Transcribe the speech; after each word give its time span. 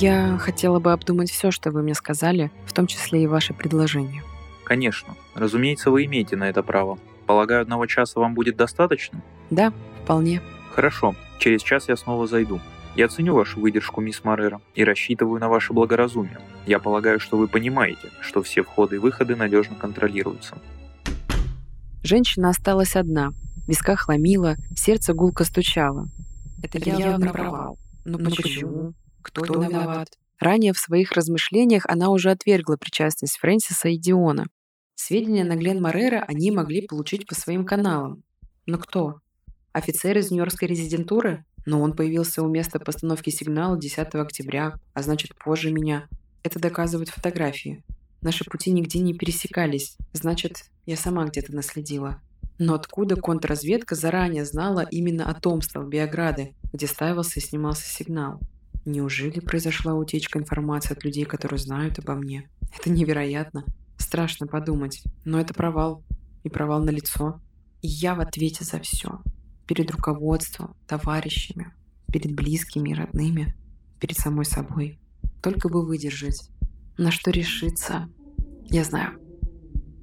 Я 0.00 0.38
хотела 0.38 0.78
бы 0.78 0.92
обдумать 0.92 1.28
все, 1.28 1.50
что 1.50 1.72
вы 1.72 1.82
мне 1.82 1.94
сказали, 1.94 2.52
в 2.66 2.72
том 2.72 2.86
числе 2.86 3.24
и 3.24 3.26
ваше 3.26 3.52
предложение. 3.52 4.22
Конечно. 4.64 5.16
Разумеется, 5.34 5.90
вы 5.90 6.04
имеете 6.04 6.36
на 6.36 6.48
это 6.48 6.62
право. 6.62 7.00
Полагаю, 7.26 7.62
одного 7.62 7.86
часа 7.86 8.20
вам 8.20 8.34
будет 8.34 8.56
достаточно? 8.56 9.20
Да, 9.50 9.72
вполне. 10.04 10.40
Хорошо. 10.72 11.16
Через 11.40 11.62
час 11.62 11.88
я 11.88 11.96
снова 11.96 12.28
зайду. 12.28 12.60
Я 12.94 13.08
ценю 13.08 13.34
вашу 13.34 13.58
выдержку, 13.58 14.00
мисс 14.00 14.22
Морера, 14.22 14.60
и 14.76 14.84
рассчитываю 14.84 15.40
на 15.40 15.48
ваше 15.48 15.72
благоразумие. 15.72 16.38
Я 16.64 16.78
полагаю, 16.78 17.18
что 17.18 17.36
вы 17.36 17.48
понимаете, 17.48 18.10
что 18.20 18.40
все 18.42 18.62
входы 18.62 18.96
и 18.96 18.98
выходы 19.00 19.34
надежно 19.34 19.74
контролируются. 19.74 20.58
Женщина 22.04 22.50
осталась 22.50 22.94
одна. 22.94 23.30
В 23.64 23.68
висках 23.68 24.06
ломила, 24.08 24.54
сердце 24.76 25.12
гулко 25.12 25.42
стучало. 25.42 26.06
Это 26.62 26.78
явно 26.78 27.32
провал. 27.32 27.78
Но, 28.04 28.18
Но 28.18 28.30
почему? 28.30 28.94
Кто, 29.22 29.42
Кто 29.42 29.62
виноват? 29.62 30.18
Ранее 30.38 30.72
в 30.72 30.78
своих 30.78 31.12
размышлениях 31.12 31.84
она 31.86 32.10
уже 32.10 32.30
отвергла 32.30 32.76
причастность 32.76 33.38
Фрэнсиса 33.38 33.88
и 33.88 33.98
Диона. 33.98 34.46
Сведения 34.94 35.44
на 35.44 35.56
Глен 35.56 35.80
Морера 35.82 36.24
они 36.26 36.50
могли 36.50 36.86
получить 36.86 37.26
по 37.26 37.34
своим 37.34 37.64
каналам. 37.64 38.22
Но 38.66 38.78
кто? 38.78 39.20
Офицер 39.72 40.16
из 40.18 40.30
Нью-Йоркской 40.30 40.68
резидентуры? 40.68 41.44
Но 41.66 41.80
он 41.82 41.94
появился 41.94 42.42
у 42.42 42.48
места 42.48 42.78
постановки 42.78 43.30
сигнала 43.30 43.78
10 43.78 44.14
октября, 44.14 44.74
а 44.94 45.02
значит 45.02 45.34
позже 45.34 45.72
меня. 45.72 46.08
Это 46.42 46.58
доказывают 46.58 47.10
фотографии. 47.10 47.84
Наши 48.20 48.44
пути 48.44 48.70
нигде 48.70 49.00
не 49.00 49.14
пересекались. 49.14 49.96
Значит, 50.12 50.64
я 50.86 50.96
сама 50.96 51.24
где-то 51.26 51.54
наследила. 51.54 52.20
Но 52.58 52.74
откуда 52.74 53.16
контрразведка 53.16 53.94
заранее 53.94 54.44
знала 54.44 54.86
именно 54.90 55.30
о 55.30 55.34
том 55.34 55.62
столбе 55.62 56.02
ограды, 56.04 56.54
где 56.72 56.86
ставился 56.86 57.38
и 57.38 57.42
снимался 57.42 57.86
сигнал? 57.86 58.40
Неужели 58.88 59.40
произошла 59.40 59.92
утечка 59.92 60.38
информации 60.38 60.94
от 60.94 61.04
людей, 61.04 61.26
которые 61.26 61.58
знают 61.58 61.98
обо 61.98 62.14
мне? 62.14 62.48
Это 62.74 62.88
невероятно. 62.88 63.66
Страшно 63.98 64.46
подумать. 64.46 65.02
Но 65.26 65.38
это 65.38 65.52
провал. 65.52 66.02
И 66.42 66.48
провал 66.48 66.82
на 66.82 66.88
лицо. 66.88 67.38
И 67.82 67.86
я 67.86 68.14
в 68.14 68.20
ответе 68.20 68.64
за 68.64 68.80
все. 68.80 69.20
Перед 69.66 69.90
руководством, 69.90 70.74
товарищами, 70.86 71.74
перед 72.10 72.34
близкими 72.34 72.88
и 72.88 72.94
родными, 72.94 73.54
перед 74.00 74.16
самой 74.16 74.46
собой. 74.46 74.98
Только 75.42 75.68
бы 75.68 75.84
выдержать. 75.84 76.48
На 76.96 77.10
что 77.10 77.30
решиться? 77.30 78.08
Я 78.70 78.84
знаю. 78.84 79.20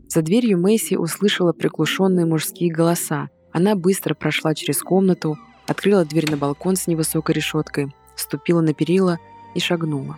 За 0.09 0.21
дверью 0.21 0.61
Мэйси 0.61 0.93
услышала 0.93 1.53
приглушенные 1.53 2.27
мужские 2.27 2.71
голоса. 2.71 3.29
Она 3.51 3.75
быстро 3.75 4.13
прошла 4.13 4.53
через 4.53 4.83
комнату, 4.83 5.39
открыла 5.65 6.05
дверь 6.05 6.29
на 6.29 6.37
балкон 6.37 6.75
с 6.75 6.85
невысокой 6.85 7.33
решеткой, 7.33 7.91
ступила 8.15 8.61
на 8.61 8.73
перила 8.73 9.19
и 9.53 9.59
шагнула. 9.59 10.17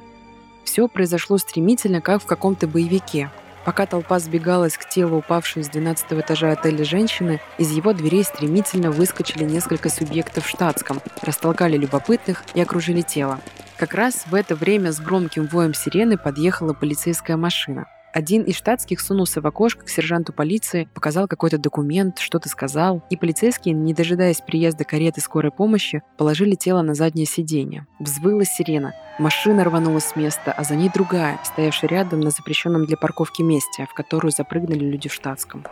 Все 0.63 0.87
произошло 0.87 1.37
стремительно, 1.37 2.01
как 2.01 2.21
в 2.21 2.25
каком-то 2.25 2.67
боевике. 2.67 3.31
Пока 3.65 3.85
толпа 3.85 4.19
сбегалась 4.19 4.77
к 4.77 4.87
телу 4.87 5.17
упавшей 5.17 5.63
с 5.63 5.69
12 5.69 6.13
этажа 6.13 6.51
отеля 6.51 6.83
женщины, 6.85 7.41
из 7.57 7.71
его 7.71 7.93
дверей 7.93 8.23
стремительно 8.23 8.91
выскочили 8.91 9.43
несколько 9.43 9.89
субъектов 9.89 10.45
в 10.45 10.49
штатском, 10.49 11.01
растолкали 11.21 11.77
любопытных 11.77 12.43
и 12.53 12.61
окружили 12.61 13.01
тело. 13.01 13.39
Как 13.77 13.93
раз 13.93 14.25
в 14.27 14.35
это 14.35 14.55
время 14.55 14.91
с 14.91 14.99
громким 14.99 15.47
воем 15.47 15.73
сирены 15.73 16.17
подъехала 16.17 16.73
полицейская 16.73 17.37
машина– 17.37 17.87
один 18.13 18.43
из 18.43 18.55
штатских 18.55 18.99
сунулся 18.99 19.41
в 19.41 19.47
окошко 19.47 19.85
к 19.85 19.89
сержанту 19.89 20.33
полиции, 20.33 20.89
показал 20.93 21.27
какой-то 21.27 21.57
документ, 21.57 22.19
что-то 22.19 22.49
сказал, 22.49 23.03
и 23.09 23.17
полицейские, 23.17 23.73
не 23.75 23.93
дожидаясь 23.93 24.41
приезда 24.41 24.83
кареты 24.83 25.21
скорой 25.21 25.51
помощи, 25.51 26.01
положили 26.17 26.55
тело 26.55 26.81
на 26.81 26.95
заднее 26.95 27.25
сиденье. 27.25 27.85
Взвыла 27.99 28.43
сирена. 28.45 28.93
Машина 29.19 29.63
рванула 29.63 29.99
с 29.99 30.15
места, 30.15 30.51
а 30.51 30.63
за 30.63 30.75
ней 30.75 30.89
другая, 30.93 31.39
стоявшая 31.43 31.89
рядом 31.89 32.21
на 32.21 32.29
запрещенном 32.29 32.85
для 32.85 32.97
парковки 32.97 33.41
месте, 33.41 33.87
в 33.89 33.93
которую 33.93 34.31
запрыгнули 34.31 34.85
люди 34.85 35.09
в 35.09 35.13
штатском. 35.13 35.63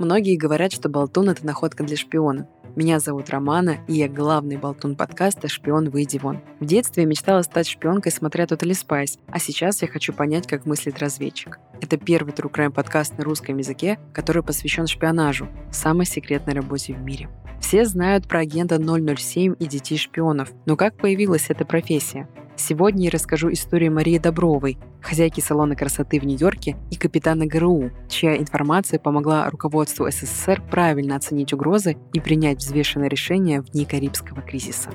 Многие 0.00 0.36
говорят, 0.36 0.72
что 0.72 0.88
болтун— 0.88 1.28
это 1.30 1.44
находка 1.44 1.84
для 1.84 1.94
шпиона. 1.94 2.48
Меня 2.74 3.00
зовут 3.00 3.28
Романа, 3.28 3.84
и 3.86 3.92
я 3.92 4.08
главный 4.08 4.56
болтун 4.56 4.96
подкаста 4.96 5.46
«Шпион, 5.46 5.90
выйди 5.90 6.16
вон». 6.16 6.40
В 6.58 6.64
детстве 6.64 7.02
я 7.02 7.06
мечтала 7.06 7.42
стать 7.42 7.66
шпионкой, 7.66 8.10
смотря 8.10 8.46
Totally 8.46 8.70
Spice, 8.70 9.18
а 9.30 9.38
сейчас 9.38 9.82
я 9.82 9.88
хочу 9.88 10.14
понять, 10.14 10.46
как 10.46 10.64
мыслит 10.64 11.00
разведчик. 11.00 11.58
Это 11.82 11.98
первый 11.98 12.32
True 12.32 12.50
Crime 12.50 12.70
подкаст 12.70 13.18
на 13.18 13.24
русском 13.24 13.58
языке, 13.58 13.98
который 14.14 14.42
посвящен 14.42 14.86
шпионажу, 14.86 15.48
самой 15.70 16.06
секретной 16.06 16.54
работе 16.54 16.94
в 16.94 17.02
мире. 17.02 17.28
Все 17.60 17.84
знают 17.84 18.26
про 18.26 18.38
агента 18.38 18.78
007 18.78 19.56
и 19.58 19.66
детей 19.66 19.98
шпионов, 19.98 20.50
но 20.64 20.76
как 20.76 20.96
появилась 20.96 21.50
эта 21.50 21.66
профессия? 21.66 22.26
Сегодня 22.60 23.04
я 23.06 23.10
расскажу 23.10 23.50
историю 23.50 23.90
Марии 23.90 24.18
Добровой, 24.18 24.76
хозяйки 25.00 25.40
салона 25.40 25.74
красоты 25.74 26.20
в 26.20 26.24
Нью-Йорке 26.24 26.76
и 26.90 26.96
капитана 26.96 27.46
ГРУ, 27.46 27.90
чья 28.06 28.36
информация 28.36 28.98
помогла 28.98 29.48
руководству 29.48 30.06
СССР 30.10 30.62
правильно 30.70 31.16
оценить 31.16 31.54
угрозы 31.54 31.96
и 32.12 32.20
принять 32.20 32.58
взвешенное 32.58 33.08
решение 33.08 33.62
в 33.62 33.70
дни 33.70 33.86
Карибского 33.86 34.42
кризиса. 34.42 34.90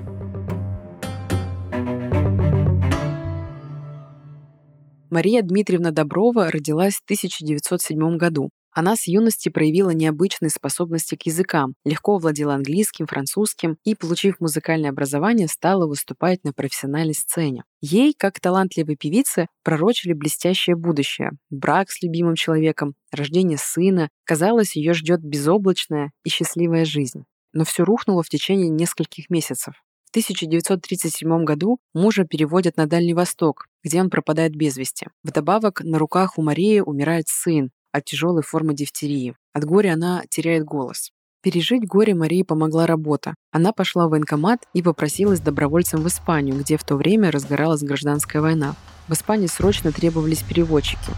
Мария 5.10 5.42
Дмитриевна 5.42 5.90
Доброва 5.90 6.52
родилась 6.52 6.98
в 6.98 7.04
1907 7.06 8.18
году. 8.18 8.52
Она 8.78 8.98
с 8.98 9.08
юности 9.08 9.48
проявила 9.48 9.92
необычные 9.92 10.50
способности 10.50 11.16
к 11.16 11.26
языкам, 11.26 11.76
легко 11.86 12.18
владела 12.18 12.56
английским, 12.56 13.08
французским 13.08 13.78
и, 13.86 13.96
получив 13.96 14.42
музыкальное 14.42 14.90
образование, 14.90 15.48
стала 15.48 15.88
выступать 15.88 16.44
на 16.44 16.52
профессиональной 16.52 17.14
сцене. 17.14 17.64
Ей, 17.80 18.14
как 18.14 18.42
талантливой 18.42 18.98
певице, 18.98 19.48
пророчили 19.64 20.12
блестящее 20.12 20.76
будущее, 20.76 21.32
брак 21.50 21.90
с 21.90 22.02
любимым 22.04 22.36
человеком, 22.36 22.96
рождение 23.12 23.58
сына. 23.58 24.10
Казалось, 24.26 24.76
ее 24.76 24.94
ждет 24.94 25.22
безоблачная 25.22 26.12
и 26.26 26.30
счастливая 26.30 26.84
жизнь. 26.84 27.24
Но 27.54 27.64
все 27.64 27.86
рухнуло 27.86 28.24
в 28.24 28.30
течение 28.30 28.68
нескольких 28.68 29.30
месяцев. 29.30 29.76
В 30.04 30.10
1937 30.10 31.46
году 31.46 31.78
мужа 31.94 32.26
переводят 32.26 32.76
на 32.76 32.88
Дальний 32.88 33.14
Восток, 33.14 33.68
где 33.86 34.02
он 34.02 34.10
пропадает 34.10 34.54
без 34.54 34.76
вести. 34.76 35.08
Вдобавок, 35.24 35.82
на 35.82 35.98
руках 35.98 36.38
у 36.38 36.42
Марии 36.42 36.82
умирает 36.82 37.28
сын, 37.30 37.72
от 37.96 38.06
тяжелой 38.06 38.44
формы 38.44 38.74
дифтерии. 38.74 39.36
От 39.54 39.64
горя 39.64 39.94
она 39.94 40.24
теряет 40.30 40.66
голос. 40.66 41.12
Пережить 41.42 41.88
горе 41.88 42.16
Марии 42.16 42.44
помогла 42.44 42.88
работа. 42.88 43.36
Она 43.52 43.72
пошла 43.72 44.08
в 44.08 44.10
военкомат 44.10 44.68
и 44.74 44.82
попросилась 44.82 45.40
добровольцем 45.40 46.02
в 46.02 46.08
Испанию, 46.08 46.58
где 46.60 46.76
в 46.76 46.84
то 46.84 46.96
время 46.96 47.32
разгоралась 47.32 47.84
гражданская 47.84 48.42
война. 48.42 48.76
В 49.08 49.14
Испании 49.14 49.48
срочно 49.48 49.92
требовались 49.92 50.42
переводчики. 50.42 51.12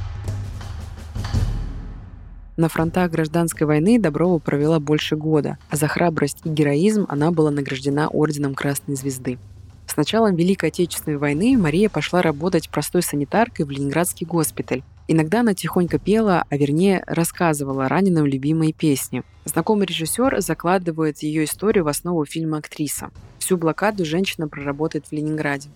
На 2.57 2.69
фронтах 2.69 3.11
гражданской 3.11 3.65
войны 3.65 3.99
Доброва 3.99 4.39
провела 4.39 4.79
больше 4.79 5.15
года, 5.15 5.57
а 5.69 5.77
за 5.77 5.87
храбрость 5.87 6.39
и 6.43 6.49
героизм 6.49 7.05
она 7.07 7.31
была 7.31 7.51
награждена 7.51 8.09
Орденом 8.09 8.53
Красной 8.53 8.95
Звезды. 8.95 9.39
С 9.87 9.95
началом 9.95 10.35
Великой 10.35 10.69
Отечественной 10.69 11.17
войны 11.17 11.57
Мария 11.57 11.87
пошла 11.87 12.21
работать 12.21 12.69
простой 12.69 13.01
санитаркой 13.01 13.65
в 13.65 13.69
Ленинградский 13.69 14.27
госпиталь, 14.27 14.83
Иногда 15.09 15.39
она 15.39 15.53
тихонько 15.53 15.99
пела, 15.99 16.45
а 16.49 16.57
вернее 16.57 17.03
рассказывала 17.07 17.87
раненым 17.87 18.25
любимые 18.25 18.73
песни. 18.73 19.23
Знакомый 19.45 19.85
режиссер 19.85 20.41
закладывает 20.41 21.19
ее 21.19 21.45
историю 21.45 21.85
в 21.85 21.87
основу 21.87 22.25
фильма 22.25 22.57
«Актриса». 22.57 23.09
Всю 23.39 23.55
блокаду 23.55 24.03
женщина 24.03 24.49
проработает 24.49 25.07
в 25.07 25.11
Ленинграде. 25.13 25.69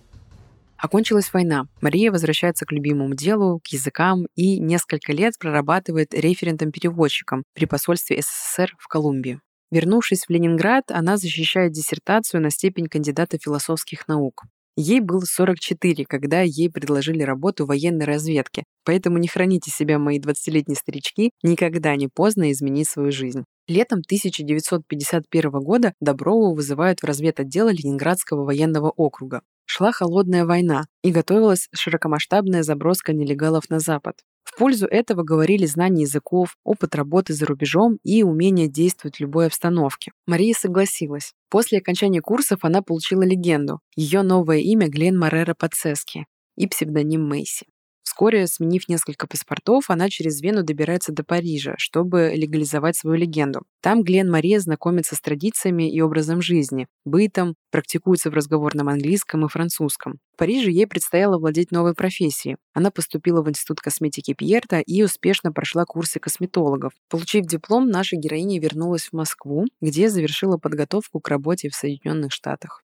Окончилась 0.76 1.32
война. 1.32 1.66
Мария 1.80 2.10
возвращается 2.10 2.66
к 2.66 2.72
любимому 2.72 3.14
делу, 3.14 3.60
к 3.64 3.68
языкам 3.68 4.26
и 4.34 4.58
несколько 4.58 5.12
лет 5.12 5.38
прорабатывает 5.38 6.12
референтом-переводчиком 6.12 7.44
при 7.54 7.66
посольстве 7.66 8.20
СССР 8.20 8.74
в 8.78 8.88
Колумбии. 8.88 9.40
Вернувшись 9.70 10.26
в 10.26 10.30
Ленинград, 10.30 10.90
она 10.90 11.16
защищает 11.16 11.72
диссертацию 11.72 12.42
на 12.42 12.50
степень 12.50 12.88
кандидата 12.88 13.38
философских 13.38 14.06
наук. 14.08 14.42
Ей 14.76 15.00
было 15.00 15.20
44, 15.20 16.06
когда 16.06 16.40
ей 16.40 16.70
предложили 16.70 17.22
работу 17.22 17.64
в 17.64 17.68
военной 17.68 18.06
разведке, 18.06 18.64
поэтому 18.84 19.18
не 19.18 19.28
храните 19.28 19.70
себя, 19.70 19.98
мои 19.98 20.18
20-летние 20.18 20.76
старички, 20.76 21.30
никогда 21.42 21.94
не 21.96 22.08
поздно 22.08 22.50
изменить 22.52 22.88
свою 22.88 23.12
жизнь. 23.12 23.44
Летом 23.68 24.00
1951 24.00 25.50
года 25.50 25.92
Доброву 26.00 26.54
вызывают 26.54 27.00
в 27.00 27.04
разведотдел 27.04 27.68
Ленинградского 27.68 28.44
военного 28.44 28.90
округа. 28.90 29.42
Шла 29.66 29.92
холодная 29.92 30.46
война, 30.46 30.86
и 31.02 31.12
готовилась 31.12 31.68
широкомасштабная 31.74 32.62
заброска 32.62 33.12
нелегалов 33.12 33.68
на 33.68 33.78
Запад. 33.78 34.16
В 34.44 34.58
пользу 34.58 34.86
этого 34.86 35.22
говорили 35.22 35.66
знания 35.66 36.02
языков, 36.02 36.56
опыт 36.64 36.94
работы 36.94 37.32
за 37.32 37.46
рубежом 37.46 37.98
и 38.02 38.22
умение 38.22 38.68
действовать 38.68 39.16
в 39.16 39.20
любой 39.20 39.46
обстановке. 39.46 40.12
Мария 40.26 40.54
согласилась. 40.54 41.32
После 41.48 41.78
окончания 41.78 42.20
курсов 42.20 42.60
она 42.62 42.82
получила 42.82 43.22
легенду. 43.22 43.80
Ее 43.96 44.22
новое 44.22 44.58
имя 44.58 44.88
Глен 44.88 45.18
Маррера 45.18 45.54
Пацески 45.54 46.26
и 46.56 46.66
псевдоним 46.66 47.26
Мэйси. 47.26 47.66
Вскоре, 48.12 48.46
сменив 48.46 48.90
несколько 48.90 49.26
паспортов, 49.26 49.88
она 49.88 50.10
через 50.10 50.42
Вену 50.42 50.62
добирается 50.62 51.12
до 51.12 51.24
Парижа, 51.24 51.76
чтобы 51.78 52.32
легализовать 52.34 52.94
свою 52.94 53.16
легенду. 53.16 53.62
Там 53.80 54.02
Глен 54.02 54.30
Мария 54.30 54.60
знакомится 54.60 55.16
с 55.16 55.20
традициями 55.22 55.90
и 55.90 55.98
образом 56.02 56.42
жизни, 56.42 56.88
бытом, 57.06 57.54
практикуется 57.70 58.28
в 58.28 58.34
разговорном 58.34 58.90
английском 58.90 59.46
и 59.46 59.48
французском. 59.48 60.18
В 60.34 60.36
Париже 60.36 60.70
ей 60.70 60.86
предстояло 60.86 61.38
владеть 61.38 61.70
новой 61.70 61.94
профессией. 61.94 62.56
Она 62.74 62.90
поступила 62.90 63.40
в 63.40 63.48
Институт 63.48 63.80
косметики 63.80 64.34
Пьерта 64.34 64.80
и 64.80 65.02
успешно 65.02 65.50
прошла 65.50 65.86
курсы 65.86 66.20
косметологов. 66.20 66.92
Получив 67.08 67.46
диплом, 67.46 67.88
наша 67.88 68.16
героиня 68.16 68.60
вернулась 68.60 69.04
в 69.04 69.14
Москву, 69.14 69.64
где 69.80 70.10
завершила 70.10 70.58
подготовку 70.58 71.18
к 71.18 71.28
работе 71.28 71.70
в 71.70 71.74
Соединенных 71.74 72.30
Штатах. 72.30 72.81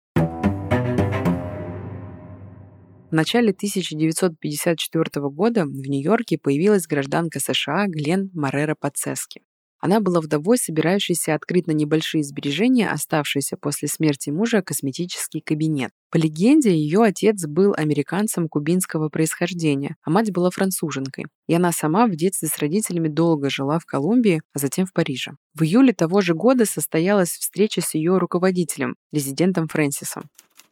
В 3.11 3.13
начале 3.13 3.53
1954 3.53 5.29
года 5.31 5.65
в 5.65 5.89
Нью-Йорке 5.89 6.37
появилась 6.37 6.87
гражданка 6.87 7.41
США 7.41 7.87
Глен 7.87 8.31
Маррера 8.35 8.77
Пацески. 8.79 9.41
Она 9.81 10.01
была 10.01 10.21
вдовой, 10.21 10.59
собирающейся 10.59 11.35
открыть 11.35 11.67
на 11.67 11.71
небольшие 11.73 12.23
сбережения, 12.23 12.91
оставшиеся 12.91 13.57
после 13.57 13.89
смерти 13.89 14.29
мужа, 14.29 14.61
косметический 14.61 15.41
кабинет. 15.41 15.91
По 16.11 16.19
легенде, 16.19 16.77
ее 16.77 17.03
отец 17.03 17.47
был 17.47 17.73
американцем 17.75 18.47
кубинского 18.47 19.09
происхождения, 19.09 19.97
а 20.03 20.11
мать 20.11 20.31
была 20.31 20.51
француженкой. 20.51 21.27
И 21.47 21.55
она 21.55 21.73
сама 21.73 22.09
в 22.09 22.15
детстве 22.15 22.49
с 22.49 22.59
родителями 22.59 23.09
долго 23.09 23.49
жила 23.49 23.79
в 23.79 23.87
Колумбии, 23.87 24.43
а 24.53 24.59
затем 24.59 24.85
в 24.85 24.93
Париже. 24.93 25.33
В 25.55 25.63
июле 25.63 25.95
того 25.95 26.21
же 26.21 26.35
года 26.35 26.67
состоялась 26.67 27.31
встреча 27.31 27.81
с 27.81 27.95
ее 27.95 28.19
руководителем, 28.19 28.97
резидентом 29.13 29.67
Фрэнсисом. 29.67 30.25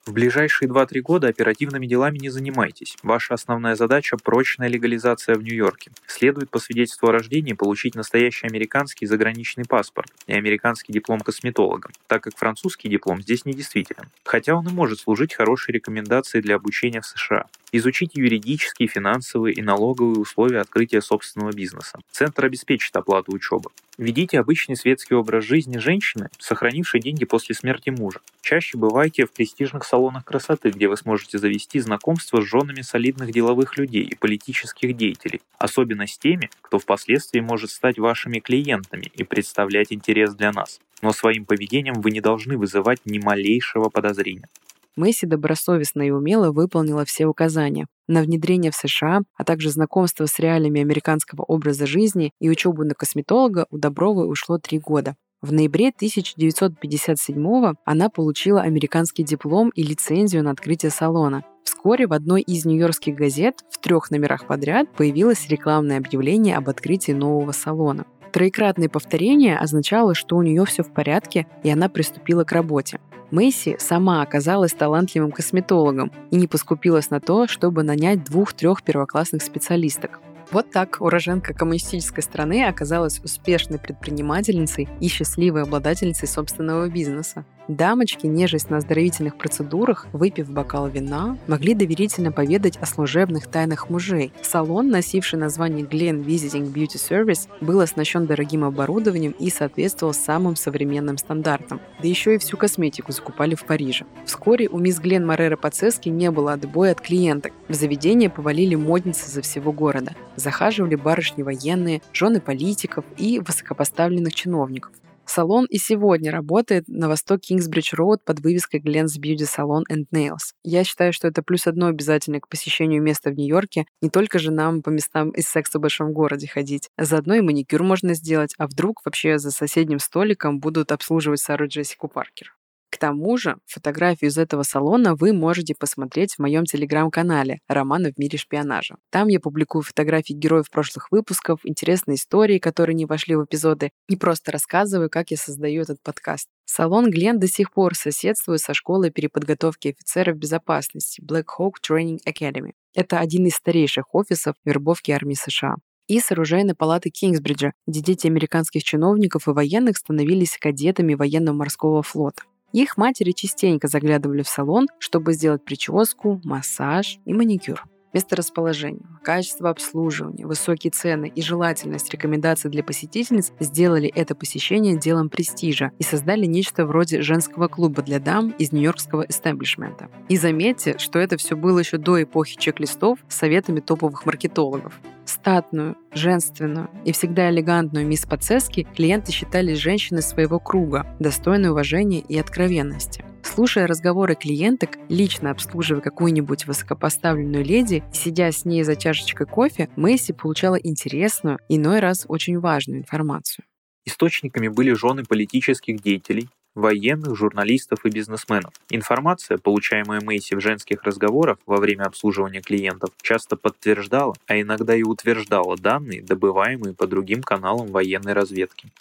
В 0.06 0.12
ближайшие 0.12 0.68
2-3 0.68 1.00
года 1.00 1.26
оперативными 1.26 1.84
делами 1.84 2.18
не 2.18 2.28
занимайтесь. 2.28 2.96
Ваша 3.02 3.34
основная 3.34 3.74
задача– 3.74 4.16
прочная 4.22 4.68
легализация 4.68 5.34
в 5.34 5.42
Нью-Йорке. 5.42 5.90
Следует 6.06 6.48
по 6.48 6.60
свидетельству 6.60 7.08
о 7.08 7.12
рождении 7.12 7.54
получить 7.54 7.96
настоящий 7.96 8.46
американский 8.46 9.06
заграничный 9.06 9.64
паспорт 9.64 10.08
и 10.28 10.32
американский 10.32 10.92
диплом 10.92 11.18
косметолога, 11.18 11.90
так 12.06 12.22
как 12.22 12.36
французский 12.36 12.88
диплом 12.88 13.20
здесь 13.20 13.44
недействителен. 13.44 14.08
Хотя 14.22 14.54
он 14.54 14.68
и 14.68 14.72
может 14.72 15.00
служить 15.00 15.34
хорошей 15.34 15.72
рекомендацией 15.72 16.40
для 16.40 16.54
обучения 16.54 17.00
в 17.00 17.06
США. 17.06 17.46
Изучите 17.72 18.20
юридические, 18.20 18.88
финансовые 18.88 19.54
и 19.54 19.60
налоговые 19.60 20.20
условия 20.20 20.60
открытия 20.60 21.02
собственного 21.02 21.50
бизнеса. 21.50 21.98
Центр 22.12 22.44
обеспечит 22.44 22.94
оплату 22.94 23.32
учебы. 23.32 23.70
Ведите 23.98 24.38
обычный 24.38 24.76
светский 24.76 25.14
образ 25.14 25.44
жизни 25.44 25.78
женщины, 25.78 26.28
сохранившей 26.38 27.00
деньги 27.00 27.24
после 27.24 27.54
смерти 27.54 27.88
мужа. 27.88 28.20
Чаще 28.42 28.76
бывайте 28.76 29.24
в 29.24 29.32
престижных 29.32 29.84
салонах 29.84 30.26
красоты, 30.26 30.68
где 30.68 30.86
вы 30.86 30.98
сможете 30.98 31.38
завести 31.38 31.80
знакомство 31.80 32.42
с 32.42 32.44
женами 32.44 32.82
солидных 32.82 33.32
деловых 33.32 33.78
людей 33.78 34.02
и 34.02 34.14
политических 34.14 34.94
деятелей, 34.94 35.40
особенно 35.56 36.06
с 36.06 36.18
теми, 36.18 36.50
кто 36.60 36.78
впоследствии 36.78 37.40
может 37.40 37.70
стать 37.70 37.98
вашими 37.98 38.38
клиентами 38.38 39.10
и 39.14 39.24
представлять 39.24 39.90
интерес 39.94 40.34
для 40.34 40.52
нас. 40.52 40.78
Но 41.00 41.12
своим 41.12 41.46
поведением 41.46 42.02
вы 42.02 42.10
не 42.10 42.20
должны 42.20 42.58
вызывать 42.58 43.00
ни 43.06 43.18
малейшего 43.18 43.88
подозрения. 43.88 44.48
Месси 44.96 45.26
добросовестно 45.26 46.02
и 46.02 46.10
умело 46.10 46.52
выполнила 46.52 47.04
все 47.04 47.26
указания. 47.26 47.86
На 48.08 48.22
внедрение 48.22 48.70
в 48.70 48.76
США, 48.76 49.20
а 49.36 49.44
также 49.44 49.70
знакомство 49.70 50.26
с 50.26 50.38
реалиями 50.38 50.80
американского 50.80 51.42
образа 51.42 51.86
жизни 51.86 52.32
и 52.40 52.48
учебу 52.48 52.84
на 52.84 52.94
косметолога 52.94 53.66
у 53.70 53.78
Добровой 53.78 54.30
ушло 54.30 54.58
три 54.58 54.78
года. 54.78 55.16
В 55.42 55.52
ноябре 55.52 55.90
1957 55.90 57.74
она 57.84 58.08
получила 58.08 58.62
американский 58.62 59.22
диплом 59.22 59.68
и 59.70 59.82
лицензию 59.82 60.42
на 60.42 60.52
открытие 60.52 60.90
салона. 60.90 61.44
Вскоре 61.62 62.06
в 62.06 62.12
одной 62.12 62.40
из 62.40 62.64
нью-йоркских 62.64 63.14
газет 63.14 63.56
в 63.70 63.78
трех 63.78 64.10
номерах 64.10 64.46
подряд 64.46 64.90
появилось 64.96 65.46
рекламное 65.48 65.98
объявление 65.98 66.56
об 66.56 66.68
открытии 66.68 67.12
нового 67.12 67.52
салона. 67.52 68.06
Троекратное 68.36 68.90
повторение 68.90 69.56
означало, 69.56 70.14
что 70.14 70.36
у 70.36 70.42
нее 70.42 70.66
все 70.66 70.82
в 70.82 70.92
порядке, 70.92 71.46
и 71.62 71.70
она 71.70 71.88
приступила 71.88 72.44
к 72.44 72.52
работе. 72.52 73.00
Мэйси 73.30 73.76
сама 73.78 74.20
оказалась 74.20 74.74
талантливым 74.74 75.32
косметологом 75.32 76.12
и 76.30 76.36
не 76.36 76.46
поскупилась 76.46 77.08
на 77.08 77.18
то, 77.18 77.46
чтобы 77.46 77.82
нанять 77.82 78.24
двух-трех 78.24 78.82
первоклассных 78.82 79.42
специалисток. 79.42 80.20
Вот 80.50 80.70
так 80.70 80.98
уроженка 81.00 81.54
коммунистической 81.54 82.22
страны 82.22 82.66
оказалась 82.66 83.20
успешной 83.20 83.78
предпринимательницей 83.78 84.88
и 85.00 85.08
счастливой 85.08 85.62
обладательницей 85.62 86.28
собственного 86.28 86.88
бизнеса. 86.88 87.44
Дамочки, 87.68 88.26
нежесть 88.28 88.70
на 88.70 88.76
оздоровительных 88.76 89.36
процедурах, 89.36 90.06
выпив 90.12 90.48
бокал 90.48 90.86
вина, 90.86 91.36
могли 91.48 91.74
доверительно 91.74 92.30
поведать 92.30 92.76
о 92.76 92.86
служебных 92.86 93.48
тайнах 93.48 93.90
мужей. 93.90 94.32
Салон, 94.40 94.88
носивший 94.88 95.40
название 95.40 95.84
Glen 95.84 96.24
Visiting 96.24 96.72
Beauty 96.72 96.94
Service, 96.94 97.48
был 97.60 97.80
оснащен 97.80 98.26
дорогим 98.26 98.62
оборудованием 98.62 99.32
и 99.32 99.50
соответствовал 99.50 100.14
самым 100.14 100.54
современным 100.54 101.18
стандартам. 101.18 101.80
Да 102.00 102.06
еще 102.06 102.36
и 102.36 102.38
всю 102.38 102.56
косметику 102.56 103.10
закупали 103.10 103.56
в 103.56 103.64
Париже. 103.64 104.06
Вскоре 104.26 104.68
у 104.68 104.78
мисс 104.78 105.00
Глен 105.00 105.26
Морера 105.26 105.56
Пацески 105.56 106.08
не 106.08 106.30
было 106.30 106.52
отбоя 106.52 106.92
от 106.92 107.00
клиенток. 107.00 107.52
В 107.68 107.74
заведение 107.74 108.30
повалили 108.30 108.76
модницы 108.76 109.28
за 109.28 109.42
всего 109.42 109.72
города. 109.72 110.14
Захаживали 110.36 110.94
барышни 110.94 111.42
военные, 111.42 112.02
жены 112.12 112.40
политиков 112.40 113.04
и 113.16 113.40
высокопоставленных 113.40 114.34
чиновников. 114.34 114.92
Салон 115.28 115.66
и 115.66 115.76
сегодня 115.76 116.30
работает 116.30 116.84
на 116.86 117.08
восток 117.08 117.40
Кингсбридж-Роуд 117.40 118.18
под 118.24 118.40
вывеской 118.40 118.80
Glens 118.80 119.18
Beauty 119.20 119.44
Salon 119.44 119.82
and 119.90 120.04
Nails. 120.14 120.52
Я 120.62 120.84
считаю, 120.84 121.12
что 121.12 121.26
это 121.26 121.42
плюс 121.42 121.66
одно 121.66 121.88
обязательное 121.88 122.40
к 122.40 122.48
посещению 122.48 123.02
места 123.02 123.30
в 123.30 123.34
Нью-Йорке. 123.34 123.86
Не 124.00 124.08
только 124.08 124.38
же 124.38 124.52
нам 124.52 124.82
по 124.82 124.90
местам 124.90 125.30
из 125.30 125.48
секса 125.48 125.78
в 125.78 125.82
большом 125.82 126.12
городе 126.12 126.46
ходить. 126.46 126.90
Заодно 126.96 127.34
и 127.34 127.40
маникюр 127.40 127.82
можно 127.82 128.14
сделать, 128.14 128.54
а 128.56 128.68
вдруг 128.68 129.00
вообще 129.04 129.38
за 129.38 129.50
соседним 129.50 129.98
столиком 129.98 130.60
будут 130.60 130.92
обслуживать 130.92 131.40
Сару 131.40 131.66
Джессику 131.66 132.06
Паркер. 132.06 132.55
К 132.96 132.98
тому 132.98 133.36
же, 133.36 133.58
фотографию 133.66 134.30
из 134.30 134.38
этого 134.38 134.62
салона 134.62 135.14
вы 135.14 135.34
можете 135.34 135.74
посмотреть 135.78 136.32
в 136.32 136.38
моем 136.38 136.64
телеграм-канале 136.64 137.60
«Романы 137.68 138.10
в 138.10 138.18
мире 138.18 138.38
шпионажа». 138.38 138.96
Там 139.10 139.28
я 139.28 139.38
публикую 139.38 139.82
фотографии 139.82 140.32
героев 140.32 140.70
прошлых 140.70 141.12
выпусков, 141.12 141.60
интересные 141.64 142.14
истории, 142.14 142.58
которые 142.58 142.94
не 142.94 143.04
вошли 143.04 143.36
в 143.36 143.44
эпизоды, 143.44 143.90
и 144.08 144.16
просто 144.16 144.50
рассказываю, 144.50 145.10
как 145.10 145.30
я 145.30 145.36
создаю 145.36 145.82
этот 145.82 146.02
подкаст. 146.02 146.48
Салон 146.64 147.10
Глен 147.10 147.38
до 147.38 147.48
сих 147.48 147.70
пор 147.70 147.94
соседствует 147.94 148.62
со 148.62 148.72
школой 148.72 149.10
переподготовки 149.10 149.88
офицеров 149.88 150.38
безопасности 150.38 151.20
Black 151.20 151.44
Hawk 151.58 151.72
Training 151.86 152.20
Academy. 152.26 152.72
Это 152.94 153.18
один 153.18 153.44
из 153.44 153.56
старейших 153.56 154.14
офисов 154.14 154.54
вербовки 154.64 155.10
армии 155.10 155.34
США 155.34 155.74
и 156.08 156.18
с 156.18 156.32
оружейной 156.32 156.74
палаты 156.74 157.10
Кингсбриджа, 157.10 157.72
где 157.86 158.00
дети 158.00 158.26
американских 158.26 158.84
чиновников 158.84 159.48
и 159.48 159.50
военных 159.50 159.98
становились 159.98 160.56
кадетами 160.56 161.12
военно-морского 161.12 162.02
флота. 162.02 162.44
Их 162.76 162.98
матери 162.98 163.32
частенько 163.32 163.88
заглядывали 163.88 164.42
в 164.42 164.48
салон, 164.50 164.86
чтобы 164.98 165.32
сделать 165.32 165.64
прическу, 165.64 166.42
массаж 166.44 167.18
и 167.24 167.32
маникюр. 167.32 167.82
Месторасположение, 168.12 169.00
качество 169.24 169.70
обслуживания, 169.70 170.46
высокие 170.46 170.90
цены 170.90 171.32
и 171.34 171.40
желательность 171.40 172.12
рекомендаций 172.12 172.70
для 172.70 172.84
посетительниц 172.84 173.52
сделали 173.60 174.12
это 174.14 174.34
посещение 174.34 174.94
делом 174.94 175.30
престижа 175.30 175.92
и 175.98 176.02
создали 176.02 176.44
нечто 176.44 176.84
вроде 176.84 177.22
женского 177.22 177.68
клуба 177.68 178.02
для 178.02 178.20
дам 178.20 178.50
из 178.58 178.72
нью-йоркского 178.72 179.24
эстаблишмента. 179.26 180.10
И 180.28 180.36
заметьте, 180.36 180.98
что 180.98 181.18
это 181.18 181.38
все 181.38 181.56
было 181.56 181.78
еще 181.78 181.96
до 181.96 182.22
эпохи 182.22 182.58
чек-листов 182.58 183.20
с 183.26 183.36
советами 183.36 183.80
топовых 183.80 184.26
маркетологов. 184.26 185.00
Статную, 185.26 185.96
женственную 186.12 186.88
и 187.04 187.12
всегда 187.12 187.50
элегантную 187.50 188.06
мисс 188.06 188.24
Пацески 188.24 188.86
клиенты 188.94 189.32
считали 189.32 189.74
женщиной 189.74 190.22
своего 190.22 190.58
круга, 190.58 191.06
достойной 191.18 191.70
уважения 191.70 192.20
и 192.20 192.38
откровенности. 192.38 193.24
Слушая 193.42 193.86
разговоры 193.86 194.34
клиенток, 194.34 194.98
лично 195.08 195.50
обслуживая 195.50 196.00
какую-нибудь 196.00 196.66
высокопоставленную 196.66 197.64
леди, 197.64 198.04
сидя 198.12 198.50
с 198.50 198.64
ней 198.64 198.82
за 198.82 198.96
чашечкой 198.96 199.46
кофе, 199.46 199.88
Мэйси 199.96 200.32
получала 200.32 200.76
интересную, 200.76 201.58
иной 201.68 202.00
раз 202.00 202.24
очень 202.28 202.58
важную 202.58 203.00
информацию. 203.00 203.64
Источниками 204.04 204.68
были 204.68 204.92
жены 204.92 205.24
политических 205.24 206.00
деятелей, 206.00 206.48
военных, 206.76 207.34
журналистов 207.36 208.04
и 208.04 208.10
бизнесменов. 208.10 208.72
Информация, 208.90 209.58
получаемая 209.58 210.20
Мэйси 210.20 210.54
в 210.54 210.60
женских 210.60 211.02
разговорах 211.02 211.58
во 211.66 211.78
время 211.78 212.04
обслуживания 212.04 212.60
клиентов, 212.60 213.10
часто 213.22 213.56
подтверждала, 213.56 214.34
а 214.46 214.60
иногда 214.60 214.94
и 214.94 215.02
утверждала 215.02 215.76
данные, 215.76 216.22
добываемые 216.22 216.94
по 216.94 217.06
другим 217.08 217.42
каналам 217.42 217.88
военной 217.88 218.34
разведки. 218.34 218.92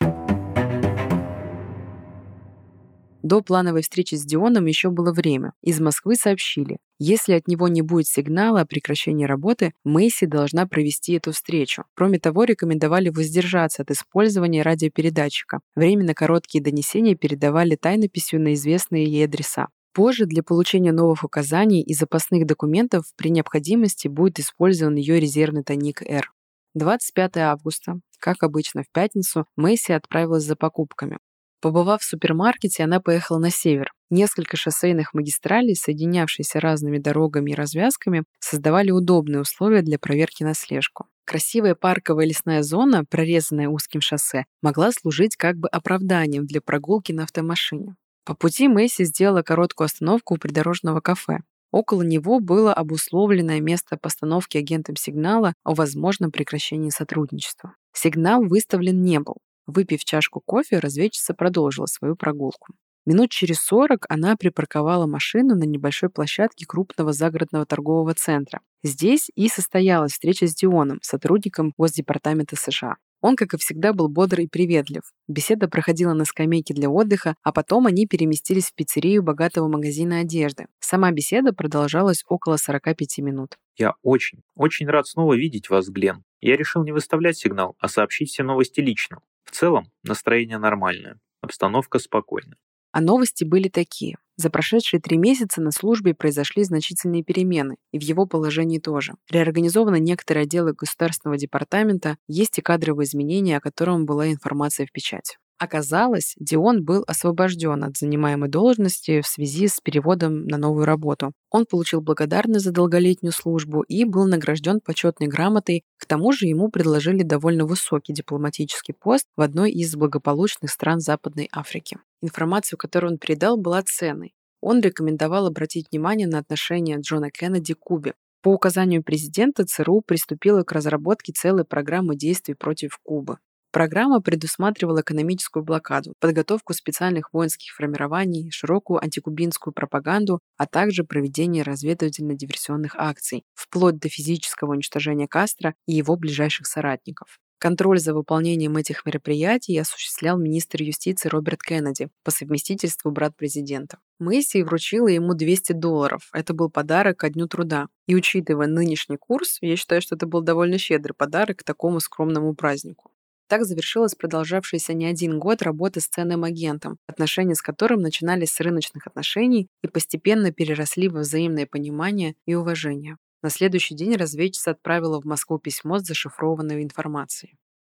До 3.25 3.41
плановой 3.41 3.81
встречи 3.81 4.13
с 4.13 4.23
Дионом 4.23 4.67
еще 4.67 4.91
было 4.91 5.11
время. 5.11 5.53
Из 5.63 5.79
Москвы 5.79 6.13
сообщили, 6.13 6.77
если 6.99 7.33
от 7.33 7.47
него 7.47 7.67
не 7.67 7.81
будет 7.81 8.05
сигнала 8.05 8.61
о 8.61 8.65
прекращении 8.67 9.25
работы, 9.25 9.73
Мэйси 9.83 10.27
должна 10.27 10.67
провести 10.67 11.13
эту 11.13 11.31
встречу. 11.31 11.85
Кроме 11.95 12.19
того, 12.19 12.43
рекомендовали 12.43 13.09
воздержаться 13.09 13.81
от 13.81 13.89
использования 13.89 14.61
радиопередатчика. 14.61 15.61
Временно 15.73 16.13
короткие 16.13 16.63
донесения 16.63 17.15
передавали 17.15 17.75
тайнописью 17.75 18.39
на 18.39 18.53
известные 18.53 19.05
ей 19.05 19.25
адреса. 19.25 19.69
Позже 19.91 20.27
для 20.27 20.43
получения 20.43 20.91
новых 20.91 21.23
указаний 21.23 21.81
и 21.81 21.95
запасных 21.95 22.45
документов 22.45 23.05
при 23.15 23.29
необходимости 23.29 24.07
будет 24.07 24.37
использован 24.37 24.97
ее 24.97 25.19
резервный 25.19 25.63
тайник 25.63 26.03
R. 26.03 26.31
25 26.75 27.37
августа, 27.37 28.01
как 28.19 28.43
обычно 28.43 28.83
в 28.83 28.91
пятницу, 28.93 29.47
Мэйси 29.55 29.93
отправилась 29.93 30.43
за 30.43 30.55
покупками. 30.55 31.17
Побывав 31.65 32.03
в 32.03 32.05
супермаркете, 32.05 32.83
она 32.83 32.99
поехала 32.99 33.39
на 33.39 33.49
север. 33.49 33.91
Несколько 34.11 34.55
шоссейных 34.55 35.15
магистралей, 35.15 35.75
соединявшиеся 35.75 36.59
разными 36.59 36.99
дорогами 36.99 37.49
и 37.49 37.55
развязками, 37.55 38.23
создавали 38.39 38.91
удобные 38.91 39.41
условия 39.41 39.81
для 39.81 39.97
проверки 39.97 40.43
на 40.43 40.53
слежку. 40.53 41.07
Красивая 41.25 41.73
парковая 41.73 42.27
лесная 42.27 42.61
зона, 42.61 43.03
прорезанная 43.03 43.67
узким 43.67 43.99
шоссе, 43.99 44.45
могла 44.61 44.91
служить 44.91 45.37
как 45.37 45.57
бы 45.57 45.67
оправданием 45.67 46.45
для 46.45 46.61
прогулки 46.61 47.11
на 47.11 47.23
автомашине. 47.23 47.95
По 48.25 48.35
пути 48.35 48.67
Мэйси 48.67 49.03
сделала 49.05 49.41
короткую 49.41 49.85
остановку 49.85 50.35
у 50.35 50.37
придорожного 50.37 50.99
кафе. 50.99 51.39
Около 51.71 52.03
него 52.03 52.39
было 52.39 52.75
обусловленное 52.75 53.59
место 53.59 53.97
постановки 53.97 54.59
агентом 54.59 54.97
сигнала 54.97 55.55
о 55.63 55.73
возможном 55.73 56.29
прекращении 56.29 56.91
сотрудничества. 56.91 57.73
Сигнал 57.91 58.43
выставлен 58.43 59.01
не 59.01 59.19
был. 59.19 59.37
Выпив 59.67 60.03
чашку 60.03 60.41
кофе, 60.45 60.79
разведчица 60.79 61.33
продолжила 61.33 61.85
свою 61.85 62.15
прогулку. 62.15 62.73
Минут 63.05 63.29
через 63.29 63.59
сорок 63.59 64.05
она 64.09 64.35
припарковала 64.35 65.05
машину 65.05 65.55
на 65.55 65.63
небольшой 65.63 66.09
площадке 66.09 66.65
крупного 66.65 67.13
загородного 67.13 67.65
торгового 67.65 68.15
центра. 68.15 68.61
Здесь 68.83 69.29
и 69.35 69.47
состоялась 69.47 70.13
встреча 70.13 70.47
с 70.47 70.55
Дионом, 70.55 70.99
сотрудником 71.03 71.73
Госдепартамента 71.77 72.55
США. 72.55 72.95
Он, 73.25 73.35
как 73.35 73.55
и 73.55 73.57
всегда, 73.57 73.91
был 73.91 74.07
бодр 74.07 74.41
и 74.41 74.47
приветлив. 74.47 75.01
Беседа 75.27 75.67
проходила 75.67 76.13
на 76.13 76.25
скамейке 76.25 76.75
для 76.75 76.91
отдыха, 76.91 77.35
а 77.41 77.51
потом 77.51 77.87
они 77.87 78.05
переместились 78.05 78.69
в 78.69 78.75
пиццерию 78.75 79.23
богатого 79.23 79.67
магазина 79.67 80.19
одежды. 80.19 80.67
Сама 80.79 81.09
беседа 81.09 81.51
продолжалась 81.51 82.23
около 82.27 82.57
45 82.57 83.17
минут. 83.23 83.57
«Я 83.77 83.95
очень, 84.03 84.43
очень 84.53 84.85
рад 84.85 85.07
снова 85.07 85.33
видеть 85.33 85.71
вас, 85.71 85.89
Глен. 85.89 86.23
Я 86.39 86.55
решил 86.55 86.83
не 86.83 86.91
выставлять 86.91 87.35
сигнал, 87.35 87.75
а 87.79 87.87
сообщить 87.87 88.29
все 88.29 88.43
новости 88.43 88.79
лично. 88.79 89.17
В 89.43 89.49
целом, 89.49 89.91
настроение 90.03 90.59
нормальное, 90.59 91.17
обстановка 91.41 91.97
спокойная. 91.97 92.59
А 92.91 93.01
новости 93.01 93.43
были 93.43 93.69
такие. 93.69 94.17
За 94.37 94.49
прошедшие 94.49 94.99
три 94.99 95.17
месяца 95.17 95.61
на 95.61 95.71
службе 95.71 96.13
произошли 96.13 96.63
значительные 96.63 97.23
перемены, 97.23 97.77
и 97.91 97.99
в 97.99 98.01
его 98.01 98.25
положении 98.25 98.79
тоже. 98.79 99.13
Реорганизованы 99.31 99.99
некоторые 99.99 100.43
отделы 100.43 100.73
Государственного 100.73 101.37
департамента, 101.37 102.17
есть 102.27 102.57
и 102.59 102.61
кадровые 102.61 103.05
изменения, 103.05 103.57
о 103.57 103.61
котором 103.61 104.05
была 104.05 104.29
информация 104.29 104.85
в 104.85 104.91
печати. 104.91 105.37
Оказалось, 105.57 106.35
Дион 106.37 106.83
был 106.83 107.05
освобожден 107.07 107.83
от 107.85 107.95
занимаемой 107.95 108.49
должности 108.49 109.21
в 109.21 109.27
связи 109.27 109.69
с 109.69 109.79
переводом 109.79 110.45
на 110.47 110.57
новую 110.57 110.85
работу. 110.85 111.31
Он 111.49 111.65
получил 111.65 112.01
благодарность 112.01 112.65
за 112.65 112.71
долголетнюю 112.71 113.31
службу 113.31 113.81
и 113.81 114.03
был 114.03 114.27
награжден 114.27 114.81
почетной 114.81 115.27
грамотой. 115.27 115.83
К 115.97 116.05
тому 116.05 116.33
же 116.33 116.47
ему 116.47 116.69
предложили 116.69 117.23
довольно 117.23 117.65
высокий 117.65 118.11
дипломатический 118.11 118.91
пост 118.91 119.27
в 119.37 119.41
одной 119.41 119.71
из 119.71 119.95
благополучных 119.95 120.71
стран 120.71 120.99
Западной 120.99 121.47
Африки. 121.53 121.97
Информацию, 122.25 122.79
которую 122.79 123.11
он 123.13 123.17
передал, 123.19 123.55
была 123.55 123.83
ценной. 123.83 124.33
Он 124.59 124.81
рекомендовал 124.81 125.45
обратить 125.45 125.91
внимание 125.91 126.27
на 126.27 126.39
отношения 126.39 126.97
Джона 126.99 127.29
Кеннеди 127.29 127.75
к 127.75 127.79
Кубе. 127.79 128.15
По 128.41 128.49
указанию 128.49 129.03
президента 129.03 129.63
ЦРУ 129.63 130.01
приступила 130.01 130.63
к 130.63 130.71
разработке 130.71 131.33
целой 131.33 131.65
программы 131.65 132.15
действий 132.15 132.55
против 132.55 132.97
Кубы. 133.03 133.37
Программа 133.71 134.21
предусматривала 134.21 135.01
экономическую 135.01 135.63
блокаду, 135.63 136.15
подготовку 136.19 136.73
специальных 136.73 137.31
воинских 137.31 137.75
формирований, 137.75 138.49
широкую 138.49 139.03
антикубинскую 139.03 139.71
пропаганду, 139.71 140.39
а 140.57 140.65
также 140.65 141.03
проведение 141.03 141.63
разведывательно-диверсионных 141.63 142.95
акций, 142.95 143.43
вплоть 143.53 143.99
до 143.99 144.09
физического 144.09 144.71
уничтожения 144.71 145.27
Кастро 145.27 145.75
и 145.85 145.93
его 145.93 146.15
ближайших 146.15 146.65
соратников. 146.65 147.37
Контроль 147.57 147.99
за 147.99 148.13
выполнением 148.13 148.75
этих 148.77 149.05
мероприятий 149.05 149.77
осуществлял 149.77 150.37
министр 150.37 150.83
юстиции 150.83 151.29
Роберт 151.29 151.61
Кеннеди, 151.61 152.09
по 152.23 152.31
совместительству 152.31 153.11
брат 153.11 153.35
президента. 153.35 153.99
Мэйси 154.19 154.61
вручила 154.61 155.07
ему 155.07 155.33
200 155.33 155.73
долларов. 155.73 156.29
Это 156.33 156.53
был 156.53 156.69
подарок 156.69 157.17
ко 157.17 157.29
Дню 157.29 157.47
труда. 157.47 157.87
И 158.07 158.15
учитывая 158.15 158.67
нынешний 158.67 159.17
курс, 159.17 159.57
я 159.61 159.75
считаю, 159.77 160.01
что 160.01 160.15
это 160.15 160.27
был 160.27 160.41
довольно 160.41 160.77
щедрый 160.77 161.15
подарок 161.15 161.59
к 161.59 161.63
такому 161.63 161.99
скромному 161.99 162.53
празднику. 162.55 163.11
Так 163.47 163.63
завершилась 163.63 164.15
продолжавшаяся 164.15 164.93
не 164.93 165.05
один 165.05 165.37
год 165.37 165.61
работы 165.61 166.01
с 166.01 166.07
ценным 166.07 166.43
агентом, 166.43 166.97
отношения 167.07 167.53
с 167.53 167.61
которым 167.61 168.01
начинались 168.01 168.51
с 168.51 168.59
рыночных 168.59 169.05
отношений 169.05 169.67
и 169.83 169.87
постепенно 169.87 170.51
переросли 170.51 171.09
во 171.09 171.19
взаимное 171.19 171.67
понимание 171.67 172.35
и 172.47 172.55
уважение. 172.55 173.17
На 173.45 173.51
следующий 173.51 173.93
день 173.93 174.15
разведчица 174.15 174.71
отправила 174.71 175.21
в 175.21 175.25
Москву 175.25 175.59
письмо 175.59 175.99
с 175.99 176.07
зашифрованной 176.07 176.81
информацией. 176.81 177.59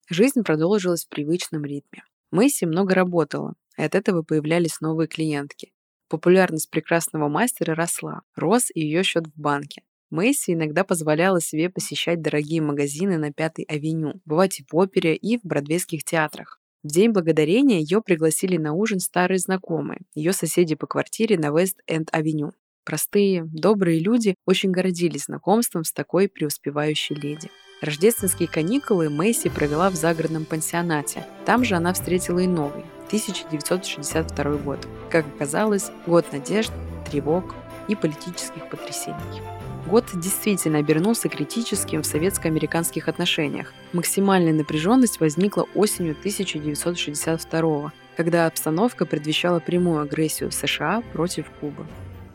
Жизнь 0.09 0.41
продолжилась 0.41 1.05
в 1.05 1.09
привычном 1.09 1.63
ритме. 1.65 2.03
Мэйси 2.31 2.65
много 2.65 2.95
работала, 2.95 3.53
и 3.77 3.83
от 3.83 3.93
этого 3.93 4.23
появлялись 4.23 4.81
новые 4.81 5.07
клиентки. 5.07 5.71
Популярность 6.09 6.71
прекрасного 6.71 7.27
мастера 7.27 7.75
росла, 7.75 8.21
рос 8.35 8.71
и 8.73 8.81
ее 8.81 9.03
счет 9.03 9.27
в 9.27 9.39
банке. 9.39 9.83
Мэйси 10.09 10.53
иногда 10.53 10.83
позволяла 10.83 11.39
себе 11.39 11.69
посещать 11.69 12.23
дорогие 12.23 12.63
магазины 12.63 13.19
на 13.19 13.31
Пятой 13.31 13.65
авеню, 13.65 14.21
бывать 14.25 14.59
и 14.61 14.65
в 14.67 14.75
опере, 14.75 15.15
и 15.15 15.37
в 15.37 15.41
бродвейских 15.43 16.03
театрах. 16.03 16.59
В 16.81 16.87
День 16.87 17.11
Благодарения 17.11 17.81
ее 17.81 18.01
пригласили 18.01 18.57
на 18.57 18.73
ужин 18.73 18.99
старые 18.99 19.37
знакомые, 19.37 20.01
ее 20.15 20.33
соседи 20.33 20.73
по 20.73 20.87
квартире 20.87 21.37
на 21.37 21.51
Вест-Энд-авеню. 21.55 22.53
Простые, 22.85 23.43
добрые 23.45 23.99
люди 23.99 24.35
очень 24.45 24.71
гордились 24.71 25.25
знакомством 25.25 25.83
с 25.83 25.91
такой 25.91 26.29
преуспевающей 26.29 27.15
леди. 27.15 27.49
Рождественские 27.81 28.47
каникулы 28.47 29.09
Мэйси 29.09 29.49
провела 29.49 29.89
в 29.89 29.95
загородном 29.95 30.45
пансионате. 30.45 31.25
Там 31.45 31.65
же 31.65 31.75
она 31.75 31.93
встретила 31.93 32.39
и 32.39 32.47
новый, 32.47 32.85
1962 33.07 34.57
год. 34.57 34.87
Как 35.09 35.25
оказалось, 35.27 35.89
год 36.05 36.31
надежд, 36.31 36.71
тревог 37.09 37.55
и 37.87 37.95
политических 37.95 38.69
потрясений. 38.69 39.41
Год 39.87 40.05
действительно 40.13 40.79
обернулся 40.79 41.27
критическим 41.27 42.03
в 42.03 42.05
советско-американских 42.05 43.07
отношениях. 43.07 43.73
Максимальная 43.93 44.53
напряженность 44.53 45.19
возникла 45.19 45.67
осенью 45.73 46.11
1962 46.11 47.91
когда 48.15 48.47
обстановка 48.47 49.05
предвещала 49.05 49.59
прямую 49.59 50.01
агрессию 50.01 50.51
США 50.51 51.03
против 51.13 51.49
Кубы. 51.59 51.85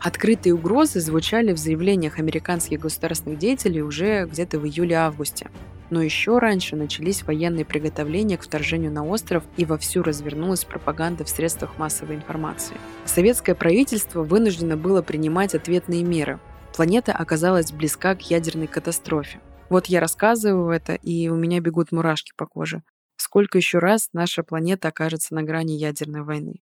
Открытые 0.01 0.55
угрозы 0.55 0.99
звучали 0.99 1.53
в 1.53 1.57
заявлениях 1.57 2.17
американских 2.17 2.79
государственных 2.79 3.37
деятелей 3.37 3.83
уже 3.83 4.25
где-то 4.25 4.57
в 4.59 4.65
июле-августе. 4.65 5.51
Но 5.91 6.01
еще 6.01 6.39
раньше 6.39 6.75
начались 6.75 7.21
военные 7.21 7.65
приготовления 7.65 8.37
к 8.37 8.43
вторжению 8.43 8.91
на 8.91 9.05
остров 9.05 9.43
и 9.57 9.65
вовсю 9.65 10.01
развернулась 10.01 10.65
пропаганда 10.65 11.23
в 11.23 11.29
средствах 11.29 11.77
массовой 11.77 12.15
информации. 12.15 12.77
Советское 13.05 13.53
правительство 13.53 14.23
вынуждено 14.23 14.75
было 14.75 15.03
принимать 15.03 15.53
ответные 15.53 16.03
меры, 16.03 16.39
планета 16.75 17.11
оказалась 17.11 17.71
близка 17.71 18.15
к 18.15 18.21
ядерной 18.21 18.67
катастрофе. 18.67 19.39
Вот 19.69 19.85
я 19.85 19.99
рассказываю 19.99 20.71
это, 20.71 20.95
и 20.95 21.29
у 21.29 21.35
меня 21.35 21.59
бегут 21.59 21.91
мурашки 21.91 22.31
по 22.35 22.47
коже. 22.47 22.81
Сколько 23.17 23.59
еще 23.59 23.77
раз 23.77 24.09
наша 24.13 24.41
планета 24.41 24.87
окажется 24.87 25.35
на 25.35 25.43
грани 25.43 25.73
ядерной 25.73 26.23
войны? 26.23 26.61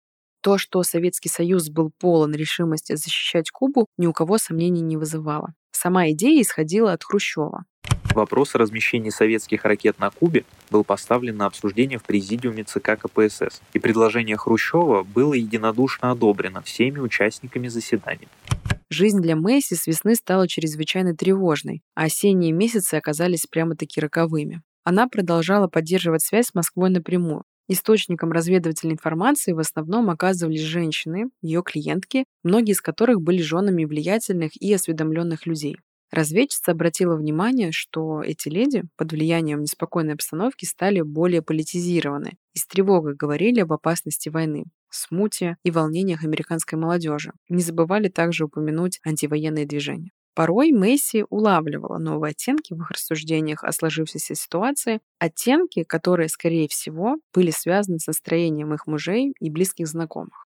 То, 0.48 0.58
что 0.58 0.82
Советский 0.82 1.27
Союз 1.27 1.68
был 1.68 1.92
полон 2.00 2.34
решимости 2.34 2.96
защищать 2.96 3.51
Кубу, 3.51 3.88
ни 3.98 4.08
у 4.08 4.13
кого 4.13 4.38
сомнений 4.38 4.80
не 4.80 4.96
вызывало. 4.96 5.54
Сама 5.72 6.10
идея 6.12 6.42
исходила 6.42 6.94
от 6.94 7.04
Хрущева. 7.04 7.66
Вопрос 8.16 8.56
о 8.56 8.60
размещении 8.60 9.10
советских 9.10 9.66
ракет 9.66 10.00
на 10.00 10.10
Кубе 10.10 10.46
был 10.72 10.86
поставлен 10.86 11.36
на 11.36 11.48
обсуждение 11.48 12.00
в 12.00 12.04
президиуме 12.04 12.63
ЦК 12.63 12.98
КПСС, 12.98 13.62
и 13.74 13.80
предложение 13.80 14.38
Хрущева 14.38 15.04
было 15.04 15.34
единодушно 15.34 16.12
одобрено 16.12 16.62
всеми 16.62 17.00
участниками 17.00 17.68
заседания. 17.68 18.30
Жизнь 18.89 19.20
для 19.20 19.36
Мэйси 19.36 19.74
с 19.74 19.86
весны 19.86 20.16
стала 20.16 20.48
чрезвычайно 20.48 21.13
тревожной, 21.13 21.82
а 21.94 22.04
осенние 22.04 22.54
месяцы 22.54 22.94
оказались 22.94 23.48
прямо-таки 23.48 24.00
роковыми. 24.00 24.62
Она 24.86 25.10
продолжала 25.10 25.68
поддерживать 25.68 26.24
связь 26.24 26.48
с 26.48 26.54
Москвой 26.54 26.89
напрямую. 26.89 27.44
Источником 27.68 28.32
разведывательной 28.32 28.94
информации 28.94 29.52
в 29.52 29.60
основном 29.60 30.10
оказывались 30.10 30.62
женщины, 30.62 31.30
ее 31.42 31.62
клиентки, 31.64 32.26
многие 32.44 32.72
из 32.72 32.82
которых 32.82 33.22
были 33.22 33.42
женами 33.42 33.84
влиятельных 33.86 34.52
и 34.62 34.74
осведомленных 34.74 35.46
людей. 35.46 35.78
Разведчица 36.10 36.72
обратила 36.72 37.16
внимание, 37.18 37.72
что 37.74 38.22
эти 38.24 38.48
леди 38.48 38.84
под 38.96 39.12
влиянием 39.12 39.62
неспокойной 39.62 40.14
обстановки 40.14 40.64
стали 40.64 41.02
более 41.02 41.42
политизированы 41.42 42.38
и 42.54 42.60
с 42.60 42.66
тревогой 42.66 43.16
говорили 43.16 43.60
об 43.60 43.74
опасности 43.74 44.30
войны. 44.30 44.64
смуте 44.90 45.58
и 45.64 45.72
волнениях 45.72 46.24
американской 46.24 46.80
молодежи. 46.80 47.34
Не 47.50 47.62
забывали 47.62 48.08
также 48.08 48.46
упомянуть 48.46 49.00
антивоенные 49.06 49.66
движения. 49.66 50.12
Порой 50.38 50.72
Месси 50.72 51.25
улавливала 51.29 51.98
новые 51.98 52.32
оттенки 52.32 52.74
в 52.74 52.82
их 52.82 52.91
рассуждениях 52.91 53.63
о 53.65 53.74
сложившейся 53.74 54.36
ситуации, 54.36 55.01
оттенки, 55.20 55.84
которые, 55.84 56.29
скорее 56.29 56.70
всего, 56.70 57.17
были 57.34 57.51
связаны 57.51 58.00
с 58.00 58.08
настроением 58.08 58.74
их 58.74 58.88
мужей 58.88 59.34
и 59.41 59.50
близких 59.50 59.88
знакомых. 59.88 60.47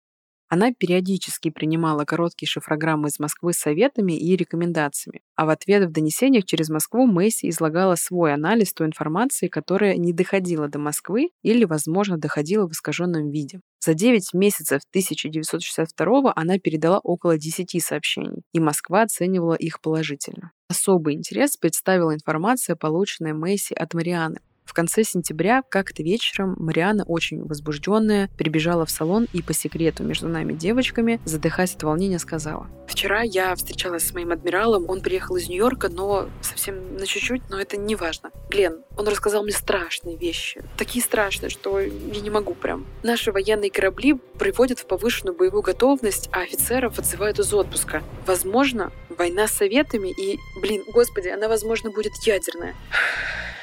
Она 0.49 0.73
периодически 0.73 1.51
принимала 1.51 2.05
короткие 2.05 2.49
шифрограммы 2.49 3.09
из 3.09 3.19
Москвы 3.19 3.53
с 3.53 3.59
советами 3.59 4.15
и 4.15 4.35
рекомендациями, 4.35 5.21
а 5.37 5.45
в 5.45 5.51
ответ 5.51 5.89
в 5.89 5.93
донесениях 5.93 6.45
через 6.45 6.71
Москву 6.71 7.07
Мэйси 7.07 7.51
излагала 7.51 7.97
свой 7.97 8.33
анализ 8.33 8.73
той 8.73 8.87
информации, 8.87 9.49
которая 9.49 9.97
не 9.97 10.13
доходила 10.15 10.69
до 10.69 10.79
Москвы 10.79 11.31
или, 11.43 11.65
возможно, 11.65 12.17
доходила 12.17 12.67
в 12.67 12.73
искаженном 12.73 13.31
виде. 13.31 13.61
За 13.81 13.95
9 13.95 14.35
месяцев 14.35 14.81
1962 14.91 16.33
она 16.35 16.59
передала 16.59 16.99
около 16.99 17.39
10 17.39 17.83
сообщений, 17.83 18.43
и 18.53 18.59
Москва 18.59 19.03
оценивала 19.03 19.55
их 19.55 19.81
положительно. 19.81 20.53
Особый 20.69 21.15
интерес 21.15 21.57
представила 21.57 22.15
информация, 22.15 22.75
полученная 22.75 23.35
Мэйси 23.35 23.75
от 23.75 23.95
Марианы, 23.95 24.41
конце 24.79 25.03
сентября, 25.03 25.65
как-то 25.69 26.05
вечером, 26.05 26.55
Мариана, 26.57 27.03
очень 27.03 27.45
возбужденная, 27.45 28.31
прибежала 28.39 28.87
в 28.87 28.91
салон 28.93 29.27
и 29.33 29.43
по 29.43 29.53
секрету 29.53 30.05
между 30.05 30.29
нами 30.29 30.53
девочками, 30.53 31.21
задыхаясь 31.25 31.75
от 31.75 31.83
волнения, 31.83 32.21
сказала. 32.21 32.69
«Вчера 32.87 33.23
я 33.23 33.57
встречалась 33.57 34.07
с 34.07 34.15
моим 34.15 34.31
адмиралом, 34.31 34.89
он 34.89 35.01
приехал 35.01 35.35
из 35.35 35.49
Нью-Йорка, 35.49 35.89
но 35.89 36.29
совсем 36.43 36.97
на 36.97 37.07
чуть-чуть, 37.07 37.43
но 37.51 37.61
это 37.61 37.77
не 37.77 37.97
важно. 37.97 38.31
Глен, 38.51 38.85
он 38.97 39.09
рассказал 39.09 39.43
мне 39.43 39.51
страшные 39.51 40.17
вещи, 40.17 40.63
такие 40.77 41.05
страшные, 41.05 41.51
что 41.51 41.81
я 41.81 42.21
не 42.21 42.31
могу 42.31 42.55
прям. 42.55 42.87
Наши 43.03 43.33
военные 43.33 43.73
корабли 43.73 44.15
приводят 44.39 44.79
в 44.79 44.87
повышенную 44.87 45.37
боевую 45.37 45.63
готовность, 45.63 46.29
а 46.33 46.43
офицеров 46.43 47.01
отзывают 47.01 47.41
из 47.41 47.53
отпуска. 47.53 48.05
Возможно, 48.27 48.93
война 49.09 49.49
с 49.49 49.55
советами 49.55 50.11
и, 50.11 50.39
блин, 50.63 50.85
господи, 50.87 51.27
она, 51.27 51.49
возможно, 51.49 51.91
будет 51.91 52.13
ядерная. 52.25 52.77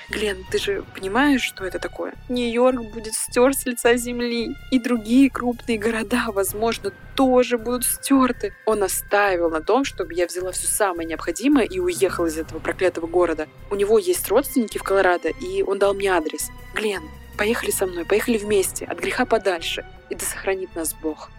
Глен, 0.09 0.45
ты 0.51 0.59
же 0.59 0.83
понимаешь, 0.93 1.41
что 1.41 1.65
это 1.65 1.79
такое? 1.79 2.13
Нью-Йорк 2.29 2.93
будет 2.93 3.13
стерт 3.13 3.57
с 3.57 3.65
лица 3.65 3.95
земли, 3.95 4.55
и 4.71 4.79
другие 4.79 5.29
крупные 5.29 5.79
города, 5.79 6.25
возможно, 6.27 6.91
тоже 7.15 7.57
будут 7.57 7.85
стерты. 7.85 8.53
Он 8.65 8.83
оставил 8.83 9.49
на 9.49 9.61
том, 9.61 9.83
чтобы 9.83 10.13
я 10.13 10.27
взяла 10.27 10.51
все 10.51 10.67
самое 10.67 11.07
необходимое 11.07 11.65
и 11.65 11.79
уехала 11.79 12.27
из 12.27 12.37
этого 12.37 12.59
проклятого 12.59 13.07
города. 13.07 13.47
У 13.71 13.75
него 13.75 13.97
есть 13.97 14.27
родственники 14.27 14.77
в 14.77 14.83
Колорадо, 14.83 15.29
и 15.29 15.63
он 15.63 15.79
дал 15.79 15.93
мне 15.95 16.09
адрес. 16.09 16.49
Глен, 16.75 17.01
поехали 17.37 17.71
со 17.71 17.87
мной, 17.87 18.05
поехали 18.05 18.37
вместе, 18.37 18.85
от 18.85 18.99
греха 18.99 19.25
подальше, 19.25 19.85
и 20.09 20.15
да 20.15 20.23
сохранит 20.23 20.75
нас 20.75 20.93
Бог. 20.93 21.31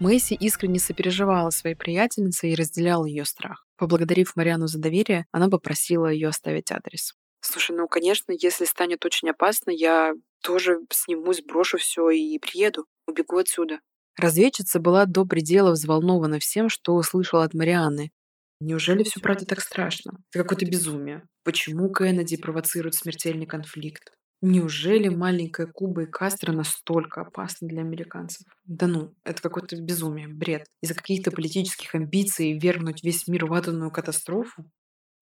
Мэйси 0.00 0.34
искренне 0.34 0.80
сопереживала 0.80 1.50
своей 1.50 1.76
приятельнице 1.76 2.48
и 2.48 2.54
разделяла 2.54 3.04
ее 3.04 3.24
страх. 3.24 3.66
Поблагодарив 3.76 4.34
Мариану 4.34 4.66
за 4.66 4.78
доверие, 4.78 5.26
она 5.30 5.48
попросила 5.48 6.06
ее 6.06 6.28
оставить 6.28 6.72
адрес. 6.72 7.14
Слушай, 7.46 7.76
ну, 7.76 7.86
конечно, 7.88 8.32
если 8.32 8.64
станет 8.64 9.04
очень 9.04 9.28
опасно, 9.28 9.70
я 9.70 10.14
тоже 10.42 10.78
снимусь, 10.90 11.42
брошу 11.42 11.76
все 11.76 12.08
и 12.08 12.38
приеду, 12.38 12.86
убегу 13.06 13.36
отсюда. 13.36 13.80
Разведчица 14.16 14.80
была 14.80 15.04
до 15.04 15.26
предела 15.26 15.72
взволнована 15.72 16.38
всем, 16.38 16.70
что 16.70 16.94
услышала 16.94 17.44
от 17.44 17.52
Марианны. 17.52 18.12
Неужели 18.60 19.02
все 19.02 19.20
правда 19.20 19.44
так 19.44 19.60
страшно? 19.60 20.12
Это 20.32 20.42
какое-то 20.42 20.64
безумие. 20.64 21.28
Почему 21.42 21.92
Кеннеди 21.92 22.38
провоцирует 22.38 22.94
смертельный 22.94 23.46
конфликт? 23.46 24.14
Неужели 24.40 25.08
маленькая 25.08 25.66
Куба 25.66 26.04
и 26.04 26.06
Кастро 26.06 26.52
настолько 26.52 27.22
опасны 27.22 27.68
для 27.68 27.82
американцев? 27.82 28.46
Да 28.64 28.86
ну, 28.86 29.14
это 29.22 29.42
какое-то 29.42 29.76
безумие, 29.76 30.28
бред. 30.28 30.66
Из-за 30.82 30.94
каких-то 30.94 31.30
политических 31.30 31.94
амбиций 31.94 32.58
вернуть 32.58 33.04
весь 33.04 33.28
мир 33.28 33.44
в 33.44 33.52
атомную 33.52 33.90
катастрофу? 33.90 34.64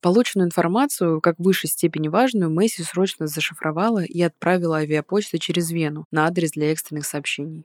Полученную 0.02 0.48
информацию, 0.48 1.20
как 1.20 1.38
в 1.38 1.44
высшей 1.44 1.70
степени 1.70 2.08
важную, 2.08 2.50
Мэйси 2.50 2.82
срочно 2.82 3.28
зашифровала 3.28 4.02
и 4.02 4.20
отправила 4.20 4.78
авиапочту 4.78 5.38
через 5.38 5.70
Вену 5.70 6.06
на 6.10 6.26
адрес 6.26 6.50
для 6.50 6.72
экстренных 6.72 7.06
сообщений. 7.06 7.64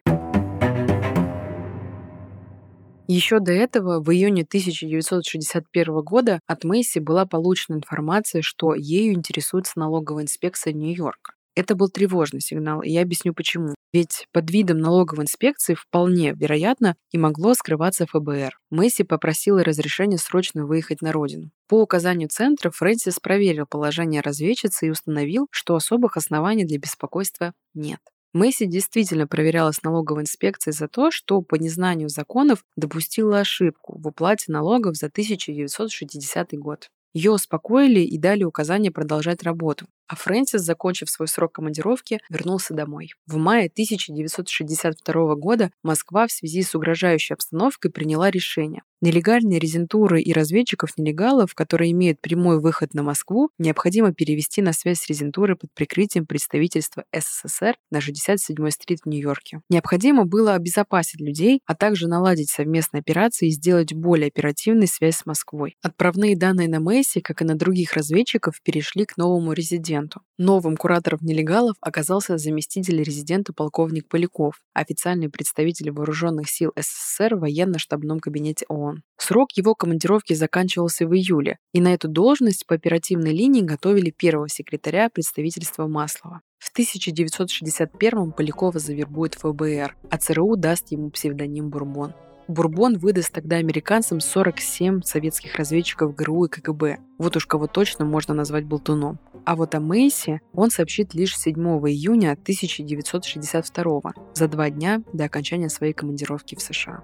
Еще 3.07 3.39
до 3.39 3.53
этого, 3.53 4.01
в 4.01 4.11
июне 4.11 4.43
1961 4.43 6.01
года, 6.01 6.39
от 6.45 6.63
Мэйси 6.63 6.99
была 6.99 7.25
получена 7.25 7.77
информация, 7.77 8.43
что 8.43 8.75
ею 8.75 9.13
интересуется 9.13 9.79
налоговая 9.79 10.23
инспекция 10.23 10.73
Нью-Йорка. 10.73 11.36
Это 11.57 11.73
был 11.73 11.89
тревожный 11.89 12.39
сигнал, 12.39 12.83
и 12.83 12.91
я 12.91 13.01
объясню 13.01 13.33
почему. 13.33 13.73
Ведь 13.91 14.27
под 14.31 14.51
видом 14.51 14.77
налоговой 14.77 15.23
инспекции 15.23 15.73
вполне 15.73 16.33
вероятно 16.33 16.95
и 17.11 17.17
могло 17.17 17.55
скрываться 17.55 18.05
ФБР. 18.05 18.59
Месси 18.69 19.01
попросила 19.01 19.63
разрешения 19.63 20.19
срочно 20.19 20.67
выехать 20.67 21.01
на 21.01 21.11
родину. 21.11 21.49
По 21.67 21.81
указанию 21.81 22.29
центра 22.29 22.69
Фрэнсис 22.69 23.19
проверил 23.19 23.65
положение 23.65 24.21
разведчицы 24.21 24.85
и 24.85 24.91
установил, 24.91 25.47
что 25.49 25.73
особых 25.73 26.15
оснований 26.15 26.63
для 26.63 26.77
беспокойства 26.77 27.53
нет. 27.73 28.01
Месси 28.35 28.67
действительно 28.67 29.25
проверялась 29.25 29.81
налоговой 29.81 30.21
инспекцией 30.21 30.75
за 30.75 30.87
то, 30.87 31.09
что 31.09 31.41
по 31.41 31.55
незнанию 31.55 32.09
законов 32.09 32.63
допустила 32.75 33.39
ошибку 33.39 33.99
в 33.99 34.05
уплате 34.05 34.51
налогов 34.51 34.95
за 34.95 35.07
1960 35.07 36.53
год. 36.59 36.91
Ее 37.15 37.31
успокоили 37.31 38.01
и 38.01 38.19
дали 38.19 38.43
указание 38.43 38.91
продолжать 38.91 39.41
работу 39.41 39.87
а 40.07 40.15
Фрэнсис, 40.15 40.61
закончив 40.61 41.09
свой 41.09 41.27
срок 41.27 41.53
командировки, 41.53 42.19
вернулся 42.29 42.73
домой. 42.73 43.11
В 43.25 43.37
мае 43.37 43.67
1962 43.67 45.35
года 45.35 45.71
Москва 45.83 46.27
в 46.27 46.31
связи 46.31 46.63
с 46.63 46.75
угрожающей 46.75 47.33
обстановкой 47.33 47.91
приняла 47.91 48.31
решение. 48.31 48.83
Нелегальные 48.99 49.59
резентуры 49.59 50.21
и 50.21 50.33
разведчиков-нелегалов, 50.33 51.53
которые 51.53 51.91
имеют 51.91 52.19
прямой 52.19 52.59
выход 52.59 52.95
на 52.95 53.03
Москву, 53.03 53.51
необходимо 53.59 54.11
перевести 54.11 54.63
на 54.63 54.73
связь 54.73 55.01
с 55.01 55.07
резентурой 55.07 55.55
под 55.55 55.71
прикрытием 55.75 56.25
представительства 56.25 57.03
СССР 57.15 57.75
на 57.91 57.99
67-й 57.99 58.71
стрит 58.71 59.01
в 59.03 59.07
Нью-Йорке. 59.07 59.61
Необходимо 59.69 60.25
было 60.25 60.55
обезопасить 60.55 61.21
людей, 61.21 61.61
а 61.67 61.75
также 61.75 62.07
наладить 62.07 62.49
совместные 62.49 63.01
операции 63.01 63.49
и 63.49 63.51
сделать 63.51 63.93
более 63.93 64.29
оперативной 64.29 64.87
связь 64.87 65.17
с 65.17 65.25
Москвой. 65.27 65.77
Отправные 65.83 66.35
данные 66.35 66.67
на 66.67 66.79
Мэйси, 66.79 67.19
как 67.19 67.43
и 67.43 67.45
на 67.45 67.53
других 67.53 67.93
разведчиков, 67.93 68.59
перешли 68.63 69.05
к 69.05 69.15
новому 69.17 69.53
резиденту 69.53 69.96
резиденту. 69.97 70.21
Новым 70.37 70.77
куратором 70.77 71.19
нелегалов 71.21 71.75
оказался 71.81 72.37
заместитель 72.37 73.01
резидента 73.01 73.53
полковник 73.53 74.07
Поляков, 74.07 74.61
официальный 74.73 75.29
представитель 75.29 75.91
вооруженных 75.91 76.49
сил 76.49 76.71
СССР 76.75 77.35
в 77.35 77.39
военно-штабном 77.39 78.19
кабинете 78.19 78.65
ООН. 78.69 79.03
Срок 79.17 79.51
его 79.53 79.75
командировки 79.75 80.33
заканчивался 80.33 81.07
в 81.07 81.13
июле, 81.13 81.57
и 81.73 81.81
на 81.81 81.93
эту 81.93 82.07
должность 82.07 82.65
по 82.67 82.75
оперативной 82.75 83.31
линии 83.31 83.61
готовили 83.61 84.11
первого 84.11 84.49
секретаря 84.49 85.09
представительства 85.09 85.87
Маслова. 85.87 86.41
В 86.59 86.75
1961-м 86.77 88.31
Полякова 88.31 88.79
завербует 88.79 89.35
ФБР, 89.35 89.95
а 90.09 90.17
ЦРУ 90.17 90.55
даст 90.55 90.91
ему 90.91 91.09
псевдоним 91.11 91.69
Бурбон. 91.69 92.13
Бурбон 92.47 92.97
выдаст 92.97 93.33
тогда 93.33 93.57
американцам 93.57 94.21
47 94.21 95.01
советских 95.01 95.55
разведчиков 95.55 96.15
ГРУ 96.15 96.45
и 96.45 96.49
КГБ. 96.49 96.99
Вот 97.17 97.35
уж 97.35 97.45
кого 97.45 97.67
точно 97.67 98.05
можно 98.05 98.33
назвать 98.33 98.63
болтуном. 98.63 99.19
А 99.45 99.55
вот 99.55 99.75
о 99.75 99.79
Мейсе 99.79 100.41
он 100.53 100.71
сообщит 100.71 101.13
лишь 101.13 101.37
7 101.37 101.55
июня 101.55 102.33
1962 102.33 104.13
за 104.33 104.47
два 104.47 104.69
дня 104.69 105.01
до 105.11 105.25
окончания 105.25 105.69
своей 105.69 105.93
командировки 105.93 106.55
в 106.55 106.61
США. 106.61 107.03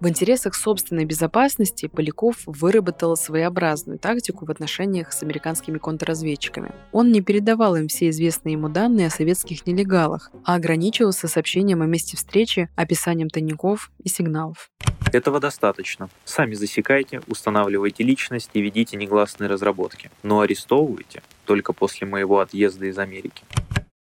В 0.00 0.08
интересах 0.08 0.54
собственной 0.54 1.04
безопасности 1.04 1.86
Поляков 1.86 2.42
выработал 2.46 3.16
своеобразную 3.16 3.98
тактику 3.98 4.44
в 4.44 4.50
отношениях 4.50 5.12
с 5.12 5.22
американскими 5.22 5.78
контрразведчиками. 5.78 6.72
Он 6.92 7.10
не 7.10 7.20
передавал 7.20 7.76
им 7.76 7.88
все 7.88 8.10
известные 8.10 8.52
ему 8.52 8.68
данные 8.68 9.06
о 9.06 9.10
советских 9.10 9.66
нелегалах, 9.66 10.30
а 10.44 10.54
ограничивался 10.56 11.28
сообщением 11.28 11.82
о 11.82 11.86
месте 11.86 12.16
встречи, 12.16 12.68
описанием 12.76 13.30
тайников 13.30 13.90
и 14.02 14.08
сигналов. 14.08 14.70
Этого 15.12 15.40
достаточно. 15.40 16.10
Сами 16.24 16.54
засекайте, 16.54 17.22
устанавливайте 17.28 18.02
личность 18.02 18.50
и 18.52 18.60
ведите 18.60 18.96
негласные 18.96 19.48
разработки. 19.48 20.10
Но 20.22 20.40
арестовывайте 20.40 21.22
только 21.44 21.72
после 21.72 22.06
моего 22.06 22.40
отъезда 22.40 22.86
из 22.86 22.98
Америки. 22.98 23.44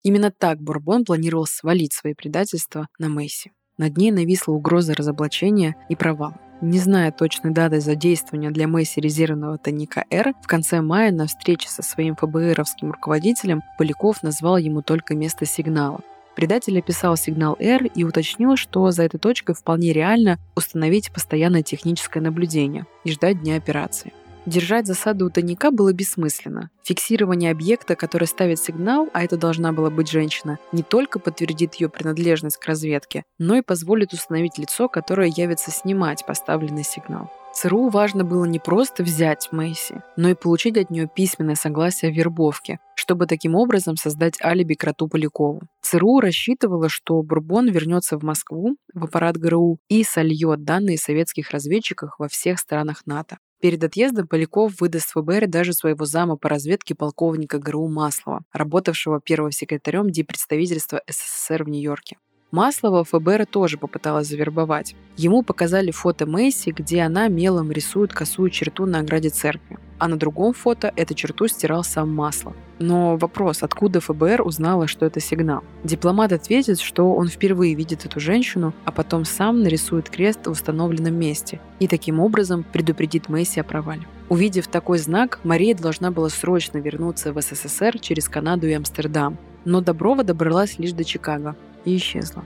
Именно 0.04 0.32
так 0.32 0.62
Бурбон 0.62 1.06
планировал 1.06 1.46
свалить 1.46 1.94
свои 1.94 2.14
предательства 2.14 2.88
на 3.00 3.10
Мэйси. 3.10 3.52
Над 3.78 3.98
ней 3.98 4.12
нависла 4.12 4.54
угроза 4.54 4.94
разоблачения 4.94 5.76
и 5.90 5.96
провала. 5.96 6.40
Не 6.62 6.80
зная 6.80 7.12
точной 7.12 7.52
даты 7.52 7.82
задействования 7.82 8.50
для 8.50 8.68
Мэйси 8.68 9.02
резервного 9.02 9.58
тайника 9.58 10.06
«Р», 10.10 10.34
в 10.42 10.48
конце 10.48 10.80
мая 10.80 11.12
на 11.12 11.28
встрече 11.28 11.68
со 11.68 11.84
своим 11.84 12.16
ФБРовским 12.16 12.92
руководителем 12.92 13.62
Поляков 13.78 14.24
назвал 14.24 14.58
ему 14.58 14.82
только 14.82 15.16
место 15.16 15.46
сигнала. 15.46 16.00
Предатель 16.36 16.80
описал 16.80 17.18
сигнал 17.18 17.58
«Р» 17.60 17.86
и 17.86 18.06
уточнил, 18.06 18.56
что 18.56 18.90
за 18.92 19.04
этой 19.04 19.20
точкой 19.20 19.56
вполне 19.56 19.92
реально 19.92 20.38
установить 20.56 21.12
постоянное 21.12 21.62
техническое 21.62 22.22
наблюдение 22.22 22.86
и 23.04 23.12
ждать 23.12 23.42
дня 23.42 23.58
операции. 23.58 24.14
Держать 24.46 24.86
засаду 24.86 25.26
у 25.26 25.30
тайника 25.30 25.72
было 25.72 25.92
бессмысленно. 25.92 26.70
Фиксирование 26.84 27.52
объекта, 27.52 27.96
который 27.96 28.28
ставит 28.28 28.60
сигнал, 28.60 29.10
а 29.12 29.24
это 29.24 29.38
должна 29.38 29.72
была 29.72 29.90
быть 29.90 30.10
женщина, 30.10 30.60
не 30.72 30.84
только 30.84 31.18
подтвердит 31.18 31.76
ее 31.76 31.90
принадлежность 31.90 32.58
к 32.58 32.66
разведке, 32.66 33.24
но 33.40 33.56
и 33.56 33.62
позволит 33.62 34.14
установить 34.14 34.60
лицо, 34.60 34.88
которое 34.88 35.34
явится 35.36 35.72
снимать 35.72 36.26
поставленный 36.28 36.84
сигнал. 36.84 37.32
ЦРУ 37.56 37.88
важно 37.88 38.26
было 38.26 38.44
не 38.44 38.60
просто 38.60 39.02
взять 39.02 39.48
Мэйси, 39.52 40.04
но 40.18 40.30
и 40.30 40.36
получить 40.36 40.78
от 40.78 40.90
нее 40.90 41.08
письменное 41.08 41.56
согласие 41.56 42.12
о 42.12 42.14
вербовке, 42.14 42.80
чтобы 42.96 43.28
таким 43.28 43.56
образом 43.56 43.96
создать 43.96 44.42
алиби 44.44 44.74
Кроту 44.74 45.08
Полякову. 45.08 45.62
ЦРУ 45.82 46.20
рассчитывала, 46.20 46.90
что 46.90 47.22
Бурбон 47.24 47.70
вернется 47.70 48.20
в 48.20 48.24
Москву, 48.24 48.76
в 48.94 49.06
аппарат 49.06 49.38
ГРУ 49.38 49.80
и 49.88 50.04
сольет 50.04 50.66
данные 50.66 50.98
советских 50.98 51.52
разведчиков 51.52 52.12
во 52.20 52.28
всех 52.28 52.60
странах 52.60 53.06
НАТО. 53.06 53.38
Перед 53.66 53.84
отъездом 53.84 54.28
Поляков 54.28 54.80
выдаст 54.80 55.10
ФБР 55.14 55.48
даже 55.48 55.74
своего 55.74 56.06
зама 56.06 56.38
по 56.38 56.50
разведке 56.50 56.94
полковника 56.94 57.58
ГРУ 57.58 57.88
Маслова, 57.88 58.44
работавшего 58.54 59.20
первым 59.20 59.50
секретарем 59.50 60.12
диппредставительства 60.12 61.02
СССР 61.10 61.64
в 61.64 61.70
Нью-Йорке. 61.70 62.18
Маслова 62.56 63.04
ФБР 63.04 63.48
тоже 63.48 63.78
попыталась 63.78 64.30
завербовать. 64.30 64.96
Ему 65.18 65.44
показали 65.44 65.92
фото 65.92 66.26
Мэйси, 66.26 66.70
где 66.70 67.02
она 67.02 67.28
мелом 67.28 67.70
рисует 67.70 68.14
косую 68.14 68.50
черту 68.50 68.86
на 68.86 69.00
ограде 69.00 69.28
церкви. 69.28 69.78
А 70.00 70.08
на 70.08 70.16
другом 70.16 70.54
фото 70.54 70.94
эту 70.96 71.16
черту 71.16 71.50
стирал 71.50 71.84
сам 71.84 72.16
Маслов. 72.16 72.56
Но 72.80 73.18
вопрос, 73.18 73.62
откуда 73.62 74.00
ФБР 74.00 74.42
узнала, 74.42 74.88
что 74.88 75.06
это 75.06 75.20
сигнал? 75.20 75.66
Дипломат 75.84 76.32
ответит, 76.32 76.80
что 76.80 77.14
он 77.14 77.28
впервые 77.28 77.76
видит 77.76 78.06
эту 78.06 78.22
женщину, 78.22 78.74
а 78.86 78.94
потом 78.94 79.26
сам 79.26 79.62
нарисует 79.62 80.10
крест 80.10 80.48
в 80.48 80.52
установленном 80.52 81.14
месте 81.14 81.60
и 81.80 81.90
таким 81.90 82.22
образом 82.22 82.64
предупредит 82.64 83.28
Мэйси 83.28 83.60
о 83.60 83.66
провале. 83.66 84.08
Увидев 84.30 84.68
такой 84.68 85.00
знак, 85.00 85.42
Мария 85.44 85.76
должна 85.76 86.10
была 86.10 86.30
срочно 86.30 86.78
вернуться 86.78 87.34
в 87.34 87.42
СССР 87.42 88.00
через 88.00 88.30
Канаду 88.30 88.66
и 88.66 88.72
Амстердам. 88.72 89.38
Но 89.66 89.82
Доброва 89.82 90.24
добралась 90.24 90.80
лишь 90.80 90.94
до 90.94 91.04
Чикаго 91.04 91.58
и 91.86 91.96
исчезла. 91.98 92.44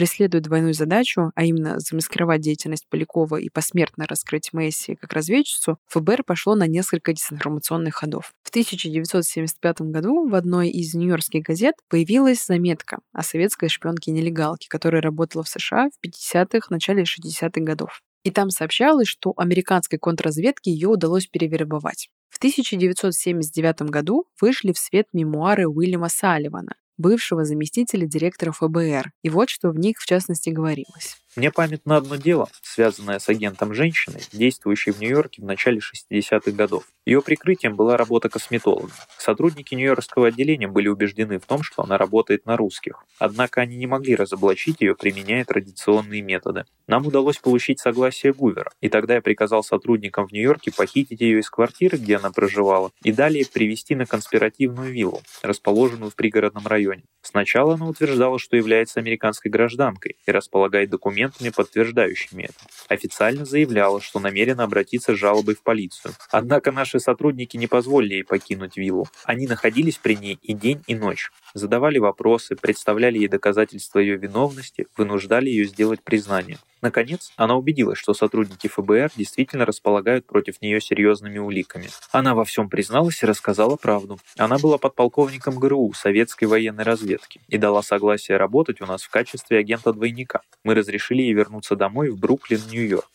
преследуя 0.00 0.40
двойную 0.40 0.72
задачу, 0.72 1.30
а 1.34 1.44
именно 1.44 1.78
замаскировать 1.78 2.40
деятельность 2.40 2.86
Полякова 2.88 3.36
и 3.36 3.50
посмертно 3.50 4.06
раскрыть 4.08 4.50
Месси 4.54 4.94
как 4.94 5.12
разведчицу, 5.12 5.76
ФБР 5.88 6.24
пошло 6.24 6.54
на 6.54 6.66
несколько 6.66 7.12
дезинформационных 7.12 7.96
ходов. 7.96 8.32
В 8.42 8.48
1975 8.48 9.82
году 9.82 10.26
в 10.26 10.34
одной 10.34 10.70
из 10.70 10.94
нью-йоркских 10.94 11.42
газет 11.42 11.74
появилась 11.90 12.46
заметка 12.46 13.00
о 13.12 13.22
советской 13.22 13.68
шпионке-нелегалке, 13.68 14.68
которая 14.70 15.02
работала 15.02 15.42
в 15.42 15.50
США 15.50 15.90
в 15.90 16.06
50-х, 16.06 16.68
начале 16.70 17.02
60-х 17.02 17.60
годов. 17.60 18.00
И 18.24 18.30
там 18.30 18.48
сообщалось, 18.48 19.06
что 19.06 19.34
американской 19.36 19.98
контрразведке 19.98 20.70
ее 20.70 20.88
удалось 20.88 21.26
перевербовать. 21.26 22.08
В 22.40 22.42
1979 22.42 23.82
году 23.90 24.24
вышли 24.40 24.72
в 24.72 24.78
свет 24.78 25.08
мемуары 25.12 25.68
Уильяма 25.68 26.08
Салливана, 26.08 26.74
бывшего 26.96 27.44
заместителя 27.44 28.06
директора 28.06 28.50
ФБР, 28.52 29.10
и 29.22 29.28
вот 29.28 29.50
что 29.50 29.68
в 29.68 29.78
них 29.78 29.98
в 29.98 30.06
частности 30.06 30.48
говорилось. 30.48 31.18
Мне 31.36 31.52
памятно 31.52 31.96
одно 31.96 32.16
дело, 32.16 32.48
связанное 32.60 33.20
с 33.20 33.28
агентом 33.28 33.72
женщиной, 33.72 34.20
действующей 34.32 34.90
в 34.90 35.00
Нью-Йорке 35.00 35.42
в 35.42 35.44
начале 35.44 35.78
60-х 35.78 36.50
годов. 36.50 36.88
Ее 37.06 37.22
прикрытием 37.22 37.76
была 37.76 37.96
работа 37.96 38.28
косметолога. 38.28 38.90
Сотрудники 39.16 39.76
Нью-Йоркского 39.76 40.26
отделения 40.26 40.66
были 40.66 40.88
убеждены 40.88 41.38
в 41.38 41.46
том, 41.46 41.62
что 41.62 41.84
она 41.84 41.98
работает 41.98 42.46
на 42.46 42.56
русских. 42.56 43.04
Однако 43.20 43.60
они 43.60 43.76
не 43.76 43.86
могли 43.86 44.16
разоблачить 44.16 44.80
ее, 44.80 44.96
применяя 44.96 45.44
традиционные 45.44 46.20
методы. 46.20 46.64
Нам 46.88 47.06
удалось 47.06 47.38
получить 47.38 47.78
согласие 47.78 48.32
Гувера, 48.32 48.72
и 48.80 48.88
тогда 48.88 49.14
я 49.14 49.22
приказал 49.22 49.62
сотрудникам 49.62 50.26
в 50.26 50.32
Нью-Йорке 50.32 50.72
похитить 50.72 51.20
ее 51.20 51.38
из 51.38 51.48
квартиры, 51.48 51.96
где 51.96 52.16
она 52.16 52.32
проживала, 52.32 52.90
и 53.04 53.12
далее 53.12 53.46
привести 53.46 53.94
на 53.94 54.04
конспиративную 54.04 54.92
виллу, 54.92 55.22
расположенную 55.42 56.10
в 56.10 56.16
пригородном 56.16 56.66
районе. 56.66 57.04
Сначала 57.22 57.74
она 57.74 57.86
утверждала, 57.86 58.40
что 58.40 58.56
является 58.56 58.98
американской 58.98 59.50
гражданкой 59.50 60.16
и 60.26 60.30
располагает 60.32 60.90
документами, 60.90 61.19
подтверждающими 61.54 62.44
это. 62.44 62.54
Официально 62.88 63.44
заявляла, 63.44 64.00
что 64.00 64.20
намерена 64.20 64.64
обратиться 64.64 65.14
с 65.14 65.18
жалобой 65.18 65.54
в 65.54 65.62
полицию. 65.62 66.14
Однако 66.30 66.72
наши 66.72 67.00
сотрудники 67.00 67.56
не 67.56 67.66
позволили 67.66 68.14
ей 68.14 68.24
покинуть 68.24 68.76
виллу. 68.76 69.08
Они 69.24 69.46
находились 69.46 69.98
при 69.98 70.16
ней 70.16 70.38
и 70.42 70.54
день, 70.54 70.82
и 70.86 70.94
ночь. 70.94 71.30
Задавали 71.54 71.98
вопросы, 71.98 72.56
представляли 72.56 73.18
ей 73.18 73.28
доказательства 73.28 73.98
ее 73.98 74.16
виновности, 74.16 74.86
вынуждали 74.96 75.48
ее 75.48 75.64
сделать 75.64 76.02
признание. 76.02 76.58
Наконец, 76.82 77.32
она 77.36 77.56
убедилась, 77.56 77.98
что 77.98 78.14
сотрудники 78.14 78.68
ФБР 78.68 79.10
действительно 79.14 79.66
располагают 79.66 80.26
против 80.26 80.62
нее 80.62 80.80
серьезными 80.80 81.38
уликами. 81.38 81.88
Она 82.10 82.34
во 82.34 82.44
всем 82.44 82.70
призналась 82.70 83.22
и 83.22 83.26
рассказала 83.26 83.76
правду. 83.76 84.18
Она 84.38 84.58
была 84.58 84.78
подполковником 84.78 85.58
ГРУ, 85.58 85.92
советской 85.92 86.44
военной 86.44 86.84
разведки, 86.84 87.40
и 87.48 87.58
дала 87.58 87.82
согласие 87.82 88.38
работать 88.38 88.80
у 88.80 88.86
нас 88.86 89.02
в 89.02 89.10
качестве 89.10 89.58
агента-двойника. 89.58 90.40
Мы 90.64 90.74
разрешили 90.74 91.22
ей 91.22 91.34
вернуться 91.34 91.76
домой 91.76 92.10
в 92.10 92.18
Бруклин, 92.18 92.60
Нью-Йорк. 92.70 93.10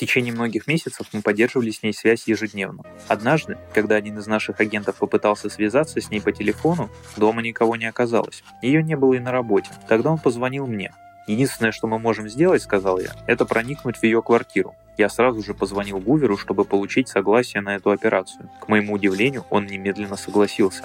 В 0.00 0.02
течение 0.02 0.32
многих 0.32 0.66
месяцев 0.66 1.08
мы 1.12 1.20
поддерживали 1.20 1.70
с 1.70 1.82
ней 1.82 1.92
связь 1.92 2.26
ежедневно. 2.26 2.84
Однажды, 3.06 3.58
когда 3.74 3.96
один 3.96 4.16
из 4.18 4.26
наших 4.26 4.58
агентов 4.58 4.96
попытался 4.96 5.50
связаться 5.50 6.00
с 6.00 6.10
ней 6.10 6.22
по 6.22 6.32
телефону, 6.32 6.88
дома 7.18 7.42
никого 7.42 7.76
не 7.76 7.84
оказалось. 7.84 8.42
Ее 8.62 8.82
не 8.82 8.96
было 8.96 9.12
и 9.12 9.18
на 9.18 9.30
работе. 9.30 9.68
Тогда 9.88 10.10
он 10.10 10.16
позвонил 10.16 10.66
мне. 10.66 10.94
Единственное, 11.26 11.70
что 11.70 11.86
мы 11.86 11.98
можем 11.98 12.30
сделать, 12.30 12.62
сказал 12.62 12.98
я, 12.98 13.10
это 13.26 13.44
проникнуть 13.44 13.98
в 13.98 14.02
ее 14.02 14.22
квартиру. 14.22 14.74
Я 14.96 15.10
сразу 15.10 15.42
же 15.42 15.52
позвонил 15.52 15.98
Гуверу, 15.98 16.38
чтобы 16.38 16.64
получить 16.64 17.08
согласие 17.08 17.60
на 17.60 17.76
эту 17.76 17.90
операцию. 17.90 18.48
К 18.58 18.68
моему 18.68 18.94
удивлению, 18.94 19.44
он 19.50 19.66
немедленно 19.66 20.16
согласился. 20.16 20.84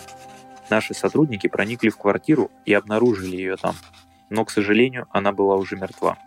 Наши 0.69 0.93
сотрудники 0.93 1.47
проникли 1.47 1.88
в 1.88 1.97
квартиру 1.97 2.51
и 2.65 2.73
обнаружили 2.73 3.38
ее 3.38 3.56
там. 3.56 3.75
Но, 4.30 4.43
к 4.43 4.51
сожалению, 4.51 5.08
она 5.12 5.32
была 5.32 5.56
уже 5.56 5.78
мертва. 5.78 6.17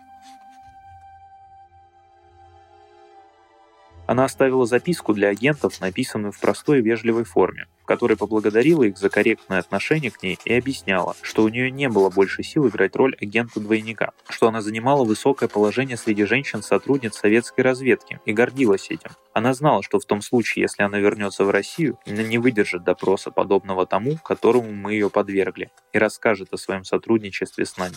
Она 4.08 4.24
оставила 4.24 4.64
записку 4.64 5.12
для 5.12 5.28
агентов, 5.28 5.82
написанную 5.82 6.32
в 6.32 6.40
простой 6.40 6.78
и 6.78 6.82
вежливой 6.82 7.24
форме, 7.24 7.66
в 7.82 7.84
которой 7.84 8.16
поблагодарила 8.16 8.84
их 8.84 8.96
за 8.96 9.10
корректное 9.10 9.58
отношение 9.58 10.10
к 10.10 10.22
ней 10.22 10.38
и 10.46 10.54
объясняла, 10.54 11.14
что 11.20 11.44
у 11.44 11.48
нее 11.48 11.70
не 11.70 11.90
было 11.90 12.08
больше 12.08 12.42
сил 12.42 12.66
играть 12.68 12.96
роль 12.96 13.14
агента-двойника, 13.20 14.12
что 14.30 14.48
она 14.48 14.62
занимала 14.62 15.04
высокое 15.04 15.46
положение 15.46 15.98
среди 15.98 16.24
женщин-сотрудниц 16.24 17.16
советской 17.16 17.60
разведки 17.60 18.18
и 18.24 18.32
гордилась 18.32 18.88
этим. 18.88 19.10
Она 19.34 19.52
знала, 19.52 19.82
что 19.82 20.00
в 20.00 20.06
том 20.06 20.22
случае, 20.22 20.62
если 20.62 20.84
она 20.84 20.98
вернется 20.98 21.44
в 21.44 21.50
Россию, 21.50 21.98
она 22.06 22.22
не 22.22 22.38
выдержит 22.38 22.84
допроса, 22.84 23.30
подобного 23.30 23.84
тому, 23.84 24.16
которому 24.16 24.72
мы 24.72 24.94
ее 24.94 25.10
подвергли, 25.10 25.70
и 25.92 25.98
расскажет 25.98 26.54
о 26.54 26.56
своем 26.56 26.84
сотрудничестве 26.84 27.66
с 27.66 27.76
нами. 27.76 27.96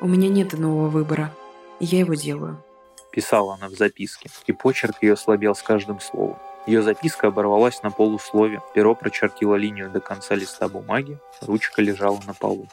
У 0.00 0.08
меня 0.08 0.28
нет 0.28 0.52
иного 0.52 0.88
выбора, 0.88 1.32
и 1.78 1.84
я 1.84 2.00
его 2.00 2.14
делаю 2.14 2.60
писала 3.12 3.54
она 3.54 3.68
в 3.68 3.74
записке, 3.74 4.30
и 4.46 4.52
почерк 4.52 5.02
ее 5.02 5.16
слабел 5.16 5.54
с 5.54 5.62
каждым 5.62 6.00
словом. 6.00 6.38
Ее 6.66 6.82
записка 6.82 7.28
оборвалась 7.28 7.82
на 7.82 7.90
полуслове, 7.90 8.60
перо 8.74 8.94
прочертило 8.94 9.56
линию 9.56 9.90
до 9.90 10.00
конца 10.00 10.34
листа 10.34 10.68
бумаги, 10.68 11.18
ручка 11.40 11.82
лежала 11.82 12.20
на 12.26 12.34
полу. 12.34 12.68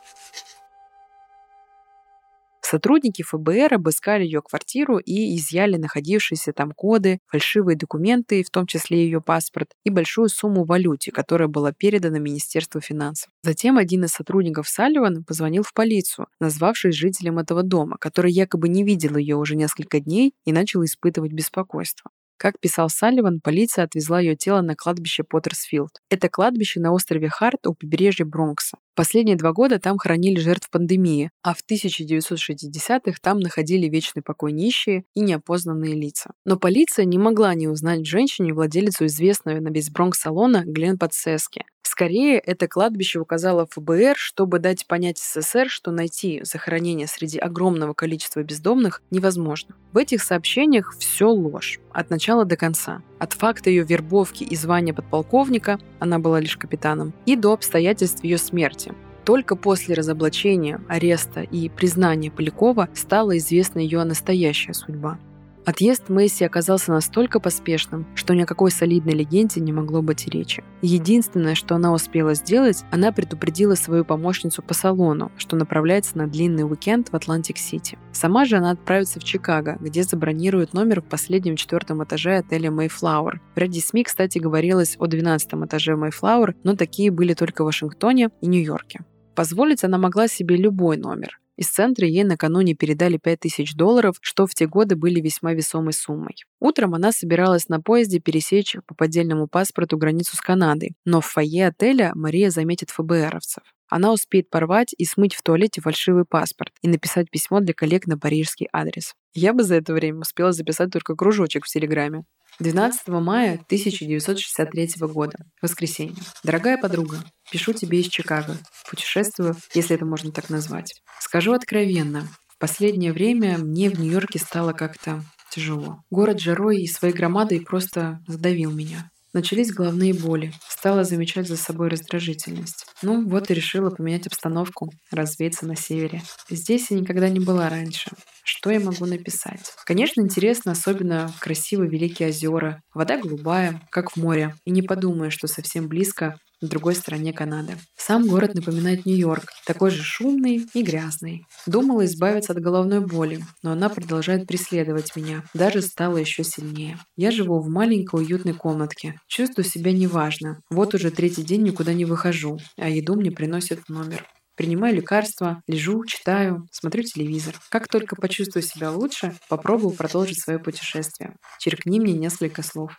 Сотрудники 2.70 3.24
ФБР 3.24 3.74
обыскали 3.74 4.24
ее 4.24 4.44
квартиру 4.44 5.00
и 5.00 5.36
изъяли 5.36 5.78
находившиеся 5.78 6.54
там 6.54 6.72
коды, 6.72 7.18
фальшивые 7.26 7.76
документы, 7.76 8.44
в 8.44 8.52
том 8.52 8.68
числе 8.68 9.06
ее 9.06 9.22
паспорт, 9.22 9.72
и 9.86 9.90
большую 9.90 10.30
сумму 10.30 10.64
в 10.64 10.68
валюте, 10.68 11.12
которая 11.12 11.48
была 11.48 11.72
передана 11.72 12.20
Министерству 12.20 12.80
финансов. 12.80 13.32
Затем 13.42 13.80
один 13.80 14.04
из 14.04 14.12
сотрудников 14.12 14.70
Салливана 14.70 15.24
позвонил 15.24 15.64
в 15.64 15.74
полицию, 15.74 16.28
назвавшись 16.40 16.94
жителем 16.94 17.40
этого 17.40 17.64
дома, 17.64 17.98
который 18.00 18.32
якобы 18.32 18.70
не 18.70 18.84
видел 18.84 19.18
ее 19.18 19.36
уже 19.36 19.56
несколько 19.56 20.00
дней 20.00 20.36
и 20.46 20.52
начал 20.52 20.84
испытывать 20.84 21.32
беспокойство. 21.32 22.12
Как 22.40 22.58
писал 22.58 22.90
Салливан, 22.90 23.42
полиция 23.42 23.84
отвезла 23.84 24.22
ее 24.22 24.34
тело 24.34 24.62
на 24.62 24.74
кладбище 24.74 25.24
Поттерсфилд. 25.24 26.00
Это 26.10 26.30
кладбище 26.30 26.80
на 26.80 26.94
острове 26.94 27.28
Харт 27.28 27.68
у 27.68 27.74
побережья 27.74 28.24
Бронкса. 28.24 28.78
Последние 28.96 29.38
два 29.38 29.54
года 29.54 29.80
там 29.80 29.98
хоронили 29.98 30.40
жертв 30.40 30.70
пандемии, 30.70 31.32
а 31.42 31.54
в 31.54 31.60
1960-х 31.70 33.18
там 33.22 33.40
находили 33.40 33.88
вечный 33.88 34.22
покой 34.22 34.52
нищие 34.52 35.06
и 35.16 35.22
неопознанные 35.22 35.94
лица. 35.94 36.32
Но 36.46 36.58
полиция 36.58 37.06
не 37.06 37.18
могла 37.18 37.54
не 37.54 37.68
узнать 37.68 38.02
в 38.02 38.06
женщине 38.06 38.54
владелицу 38.54 39.06
известного 39.06 39.60
на 39.60 39.70
весь 39.70 39.90
Бронкс 39.90 40.20
салона 40.20 40.64
Глен 40.66 40.98
Подсески. 40.98 41.64
Скорее, 41.82 42.38
это 42.38 42.68
кладбище 42.68 43.20
указало 43.20 43.68
ФБР, 43.72 44.16
чтобы 44.16 44.60
дать 44.60 44.86
понять 44.86 45.18
СССР, 45.18 45.70
что 45.70 45.92
найти 45.92 46.40
захоронение 46.44 47.08
среди 47.08 47.40
огромного 47.40 47.94
количества 47.94 48.44
бездомных 48.44 49.02
невозможно. 49.12 49.76
В 49.92 49.98
этих 49.98 50.22
сообщениях 50.22 50.96
все 50.98 51.28
ложь, 51.30 51.80
от 51.92 52.10
начала 52.10 52.46
до 52.46 52.56
конца. 52.56 53.02
От 53.18 53.34
факта 53.34 53.70
ее 53.70 53.84
вербовки 53.84 54.44
и 54.44 54.56
звания 54.56 54.94
подполковника, 54.94 55.80
она 56.00 56.20
была 56.20 56.40
лишь 56.40 56.58
капитаном, 56.58 57.12
и 57.26 57.36
до 57.36 57.54
обстоятельств 57.54 58.24
ее 58.24 58.38
смерти. 58.38 58.89
Только 59.26 59.56
после 59.56 59.96
разоблачения, 59.96 60.82
ареста 60.88 61.42
и 61.42 61.70
признания 61.70 62.32
Полякова 62.32 62.90
стала 62.94 63.38
известна 63.38 63.80
ее 63.80 64.04
настоящая 64.04 64.74
судьба. 64.74 65.18
Отъезд 65.66 66.10
Мэйси 66.10 66.44
оказался 66.44 66.92
настолько 66.92 67.40
поспешным, 67.40 68.08
что 68.16 68.34
ни 68.34 68.42
о 68.42 68.46
какой 68.46 68.72
солидной 68.72 69.14
легенде 69.14 69.62
не 69.62 69.72
могло 69.72 70.02
быть 70.02 70.28
и 70.28 70.30
речи. 70.30 70.64
Единственное, 70.82 71.56
что 71.56 71.76
она 71.76 71.94
успела 71.94 72.34
сделать, 72.34 72.84
она 72.92 73.12
предупредила 73.12 73.76
свою 73.76 74.06
помощницу 74.06 74.62
по 74.64 74.74
салону, 74.74 75.32
что 75.38 75.56
направляется 75.56 76.18
на 76.18 76.28
длинный 76.28 76.64
уикенд 76.64 77.10
в 77.10 77.16
Атлантик-Сити. 77.16 77.98
Сама 78.12 78.46
же 78.46 78.58
она 78.58 78.72
отправится 78.72 79.20
в 79.20 79.24
Чикаго, 79.24 79.78
где 79.80 80.04
забронирует 80.04 80.74
номер 80.74 81.02
в 81.02 81.06
последнем 81.06 81.56
четвертом 81.56 82.04
этаже 82.04 82.38
отеля 82.38 82.70
Mayflower. 82.70 83.40
В 83.56 83.58
ряде 83.58 83.80
СМИ, 83.80 84.06
кстати, 84.06 84.40
говорилось 84.40 84.96
о 84.98 85.08
12 85.08 85.54
этаже 85.66 85.94
Mayflower, 85.94 86.56
но 86.64 86.76
такие 86.76 87.12
были 87.12 87.34
только 87.34 87.64
в 87.64 87.66
Вашингтоне 87.66 88.30
и 88.42 88.48
Нью-Йорке. 88.48 89.02
Позволить 89.36 89.84
она 89.84 89.98
могла 89.98 90.28
себе 90.28 90.58
любой 90.58 90.98
номер. 90.98 91.40
Из 91.60 91.68
центра 91.68 92.08
ей 92.08 92.24
накануне 92.24 92.74
передали 92.74 93.18
5000 93.18 93.76
долларов, 93.76 94.16
что 94.22 94.48
в 94.48 94.56
те 94.56 94.66
годы 94.66 94.96
были 94.96 95.20
весьма 95.20 95.52
весомой 95.52 95.92
суммой. 95.92 96.36
Утром 96.62 96.96
она 96.96 97.12
собиралась 97.12 97.68
на 97.68 97.82
поезде 97.82 98.20
пересечь 98.20 98.78
по 98.88 98.96
поддельному 98.96 99.46
паспорту 99.46 99.98
границу 99.98 100.38
с 100.38 100.40
Канадой, 100.40 100.94
но 101.04 101.20
в 101.20 101.26
фойе 101.26 101.68
отеля 101.68 102.14
Мария 102.16 102.50
заметит 102.50 102.92
ФБРовцев. 102.92 103.64
Она 103.90 104.14
успеет 104.14 104.50
порвать 104.50 104.94
и 104.98 105.06
смыть 105.06 105.36
в 105.36 105.42
туалете 105.42 105.82
фальшивый 105.82 106.26
паспорт 106.26 106.72
и 106.82 106.88
написать 106.88 107.30
письмо 107.30 107.60
для 107.60 107.74
коллег 107.74 108.08
на 108.08 108.18
парижский 108.18 108.68
адрес. 108.72 109.14
Я 109.34 109.54
бы 109.54 109.64
за 109.64 109.76
это 109.76 109.94
время 109.94 110.20
успела 110.20 110.52
записать 110.52 110.92
только 110.92 111.16
кружочек 111.16 111.66
в 111.66 111.70
Телеграме. 111.70 112.24
12 112.60 113.08
мая 113.08 113.54
1963 113.54 114.90
года. 115.02 115.38
Воскресенье. 115.62 116.16
Дорогая 116.44 116.78
подруга, 116.78 117.24
пишу 117.52 117.74
тебе 117.74 118.02
из 118.02 118.08
Чикаго. 118.08 118.58
Путешествую, 118.90 119.56
если 119.74 119.96
это 119.96 120.06
можно 120.06 120.32
так 120.32 120.50
назвать. 120.50 121.02
Скажу 121.20 121.54
откровенно, 121.54 122.28
в 122.48 122.58
последнее 122.58 123.14
время 123.14 123.58
мне 123.58 123.90
в 123.90 124.00
Нью-Йорке 124.00 124.40
стало 124.40 124.74
как-то 124.74 125.24
тяжело. 125.50 126.04
Город 126.10 126.40
жарой 126.40 126.82
и 126.82 126.88
своей 126.88 127.14
громадой 127.14 127.62
просто 127.62 128.20
задавил 128.28 128.72
меня. 128.72 129.10
Начались 129.32 129.72
головные 129.72 130.14
боли. 130.16 130.52
Стала 130.68 131.04
замечать 131.04 131.48
за 131.48 131.56
собой 131.56 131.90
раздражительность. 131.90 132.86
Ну, 133.04 133.28
вот 133.30 133.52
и 133.52 133.54
решила 133.54 133.92
поменять 133.92 134.26
обстановку, 134.26 134.92
развеяться 135.12 135.68
на 135.68 135.76
севере. 135.76 136.24
Здесь 136.50 136.90
я 136.90 136.98
никогда 136.98 137.30
не 137.30 137.40
была 137.40 137.70
раньше. 137.70 138.10
Что 138.44 138.72
я 138.72 138.80
могу 138.80 139.06
написать? 139.06 139.72
Конечно, 139.86 140.22
интересно, 140.22 140.72
особенно 140.72 141.32
красивые 141.40 141.92
великие 141.92 142.30
озера. 142.30 142.82
Вода 142.94 143.18
голубая, 143.18 143.82
как 143.92 144.12
в 144.12 144.16
море. 144.16 144.56
И 144.66 144.72
не 144.72 144.82
подумаешь, 144.82 145.34
что 145.34 145.48
совсем 145.48 145.88
близко 145.88 146.40
в 146.62 146.68
другой 146.68 146.96
стороне 146.96 147.34
Канады. 147.34 147.78
Сам 147.96 148.28
город 148.28 148.54
напоминает 148.54 149.06
Нью-Йорк, 149.06 149.52
такой 149.66 149.92
же 149.92 150.04
шумный 150.04 150.66
и 150.74 150.84
грязный. 150.84 151.46
Думала 151.66 152.06
избавиться 152.06 152.54
от 152.54 152.60
головной 152.60 153.00
боли, 153.00 153.44
но 153.64 153.72
она 153.72 153.90
продолжает 153.90 154.48
преследовать 154.48 155.16
меня, 155.16 155.44
даже 155.54 155.82
стала 155.82 156.18
еще 156.18 156.44
сильнее. 156.44 157.00
Я 157.16 157.32
живу 157.32 157.60
в 157.60 157.70
маленькой 157.70 158.22
уютной 158.24 158.54
комнатке, 158.54 159.16
чувствую 159.28 159.66
себя 159.66 159.92
неважно. 159.92 160.62
Вот 160.70 160.94
уже 160.94 161.12
третий 161.12 161.44
день 161.44 161.64
никуда 161.64 161.94
не 161.94 162.06
выхожу, 162.06 162.58
а 162.78 162.90
еду 162.90 163.16
мне 163.16 163.32
приносят 163.32 163.80
в 163.80 163.90
номер. 163.90 164.26
Принимаю 164.60 164.94
лекарства, 164.94 165.62
лежу, 165.68 166.04
читаю, 166.04 166.68
смотрю 166.70 167.04
телевизор. 167.04 167.56
Как 167.70 167.88
только 167.88 168.18
почувствую 168.18 168.62
себя 168.62 168.92
лучше, 168.92 169.34
попробую 169.48 169.94
продолжить 169.94 170.42
свое 170.42 170.60
путешествие. 170.60 171.38
Черкни 171.60 171.98
мне 171.98 172.12
несколько 172.12 172.62
слов. 172.62 172.92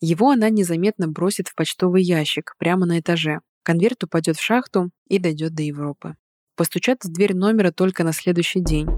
Его 0.00 0.30
она 0.30 0.50
незаметно 0.50 1.08
бросит 1.08 1.48
в 1.48 1.54
почтовый 1.54 2.02
ящик 2.02 2.54
прямо 2.58 2.86
на 2.86 3.00
этаже. 3.00 3.40
Конверт 3.62 4.04
упадет 4.04 4.36
в 4.36 4.42
шахту 4.42 4.90
и 5.08 5.18
дойдет 5.18 5.54
до 5.54 5.62
Европы. 5.62 6.16
Постучат 6.54 7.04
в 7.04 7.12
дверь 7.12 7.34
номера 7.34 7.72
только 7.72 8.04
на 8.04 8.12
следующий 8.12 8.60
день. 8.60 8.88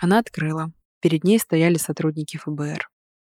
Она 0.00 0.18
открыла. 0.18 0.72
Перед 1.00 1.24
ней 1.24 1.38
стояли 1.38 1.76
сотрудники 1.76 2.36
ФБР. 2.36 2.88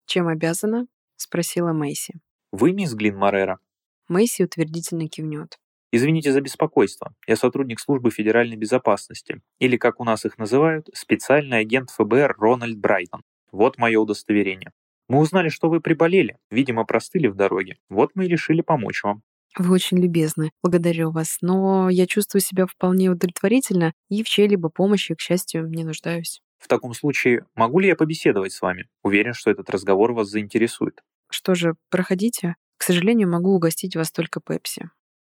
«Чем 0.05 0.27
обязана?»— 0.27 0.87
спросила 1.15 1.73
Мэйси. 1.73 2.13
«Вы 2.51 2.73
мисс 2.73 2.93
Глин 2.93 3.17
Морера?» 3.17 3.59
Мэйси 4.07 4.43
утвердительно 4.43 5.07
кивнет. 5.07 5.57
Извините 5.91 6.31
за 6.31 6.41
беспокойство. 6.41 7.13
Я 7.27 7.35
сотрудник 7.35 7.79
службы 7.79 8.09
федеральной 8.09 8.55
безопасности, 8.55 9.41
или, 9.59 9.77
как 9.77 9.99
у 9.99 10.03
нас 10.03 10.25
их 10.25 10.37
называют, 10.37 10.89
специальный 10.93 11.59
агент 11.59 11.91
ФБР 11.91 12.35
Рональд 12.37 12.79
Брайтон. 12.79 13.21
Вот 13.51 13.77
мое 13.77 13.99
удостоверение. 13.99 14.71
Мы 15.07 15.19
узнали, 15.19 15.49
что 15.49 15.69
вы 15.69 15.81
приболели, 15.81 16.37
видимо, 16.49 16.85
простыли 16.85 17.27
в 17.27 17.35
дороге. 17.35 17.77
Вот 17.89 18.11
мы 18.15 18.25
и 18.25 18.29
решили 18.29 18.61
помочь 18.61 19.03
вам. 19.03 19.23
Вы 19.57 19.75
очень 19.75 19.99
любезны. 19.99 20.51
Благодарю 20.63 21.11
вас. 21.11 21.37
Но 21.41 21.89
я 21.89 22.07
чувствую 22.07 22.41
себя 22.41 22.65
вполне 22.65 23.09
удовлетворительно 23.09 23.93
и 24.09 24.23
в 24.23 24.27
чьей-либо 24.27 24.69
помощи, 24.69 25.13
к 25.13 25.21
счастью, 25.21 25.69
не 25.69 25.83
нуждаюсь. 25.83 26.41
В 26.57 26.67
таком 26.67 26.93
случае, 26.93 27.45
могу 27.55 27.79
ли 27.79 27.87
я 27.89 27.95
побеседовать 27.95 28.53
с 28.53 28.61
вами? 28.61 28.87
Уверен, 29.03 29.33
что 29.33 29.51
этот 29.51 29.69
разговор 29.69 30.13
вас 30.13 30.29
заинтересует. 30.29 31.01
Что 31.29 31.55
же, 31.55 31.75
проходите. 31.89 32.55
К 32.77 32.83
сожалению, 32.83 33.29
могу 33.29 33.53
угостить 33.53 33.95
вас 33.95 34.11
только 34.11 34.39
Пепси. 34.39 34.89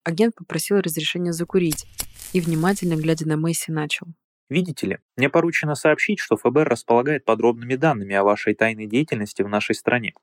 Агент 0.03 0.35
попросил 0.35 0.77
разрешения 0.77 1.33
закурить 1.33 1.85
и, 2.33 2.39
внимательно 2.39 2.95
глядя 2.95 3.27
на 3.27 3.35
Мэйси, 3.35 3.71
начал. 3.71 4.07
Видите 4.49 4.87
ли, 4.87 4.99
мне 5.15 5.29
поручено 5.29 5.75
сообщить, 5.75 6.19
что 6.19 6.37
ФБР 6.37 6.69
располагает 6.69 7.25
подробными 7.25 7.75
данными 7.75 8.15
о 8.15 8.23
вашей 8.23 8.53
тайной 8.53 8.87
деятельности 8.87 9.41
в 9.41 9.49
нашей 9.49 9.75
стране. 9.75 10.13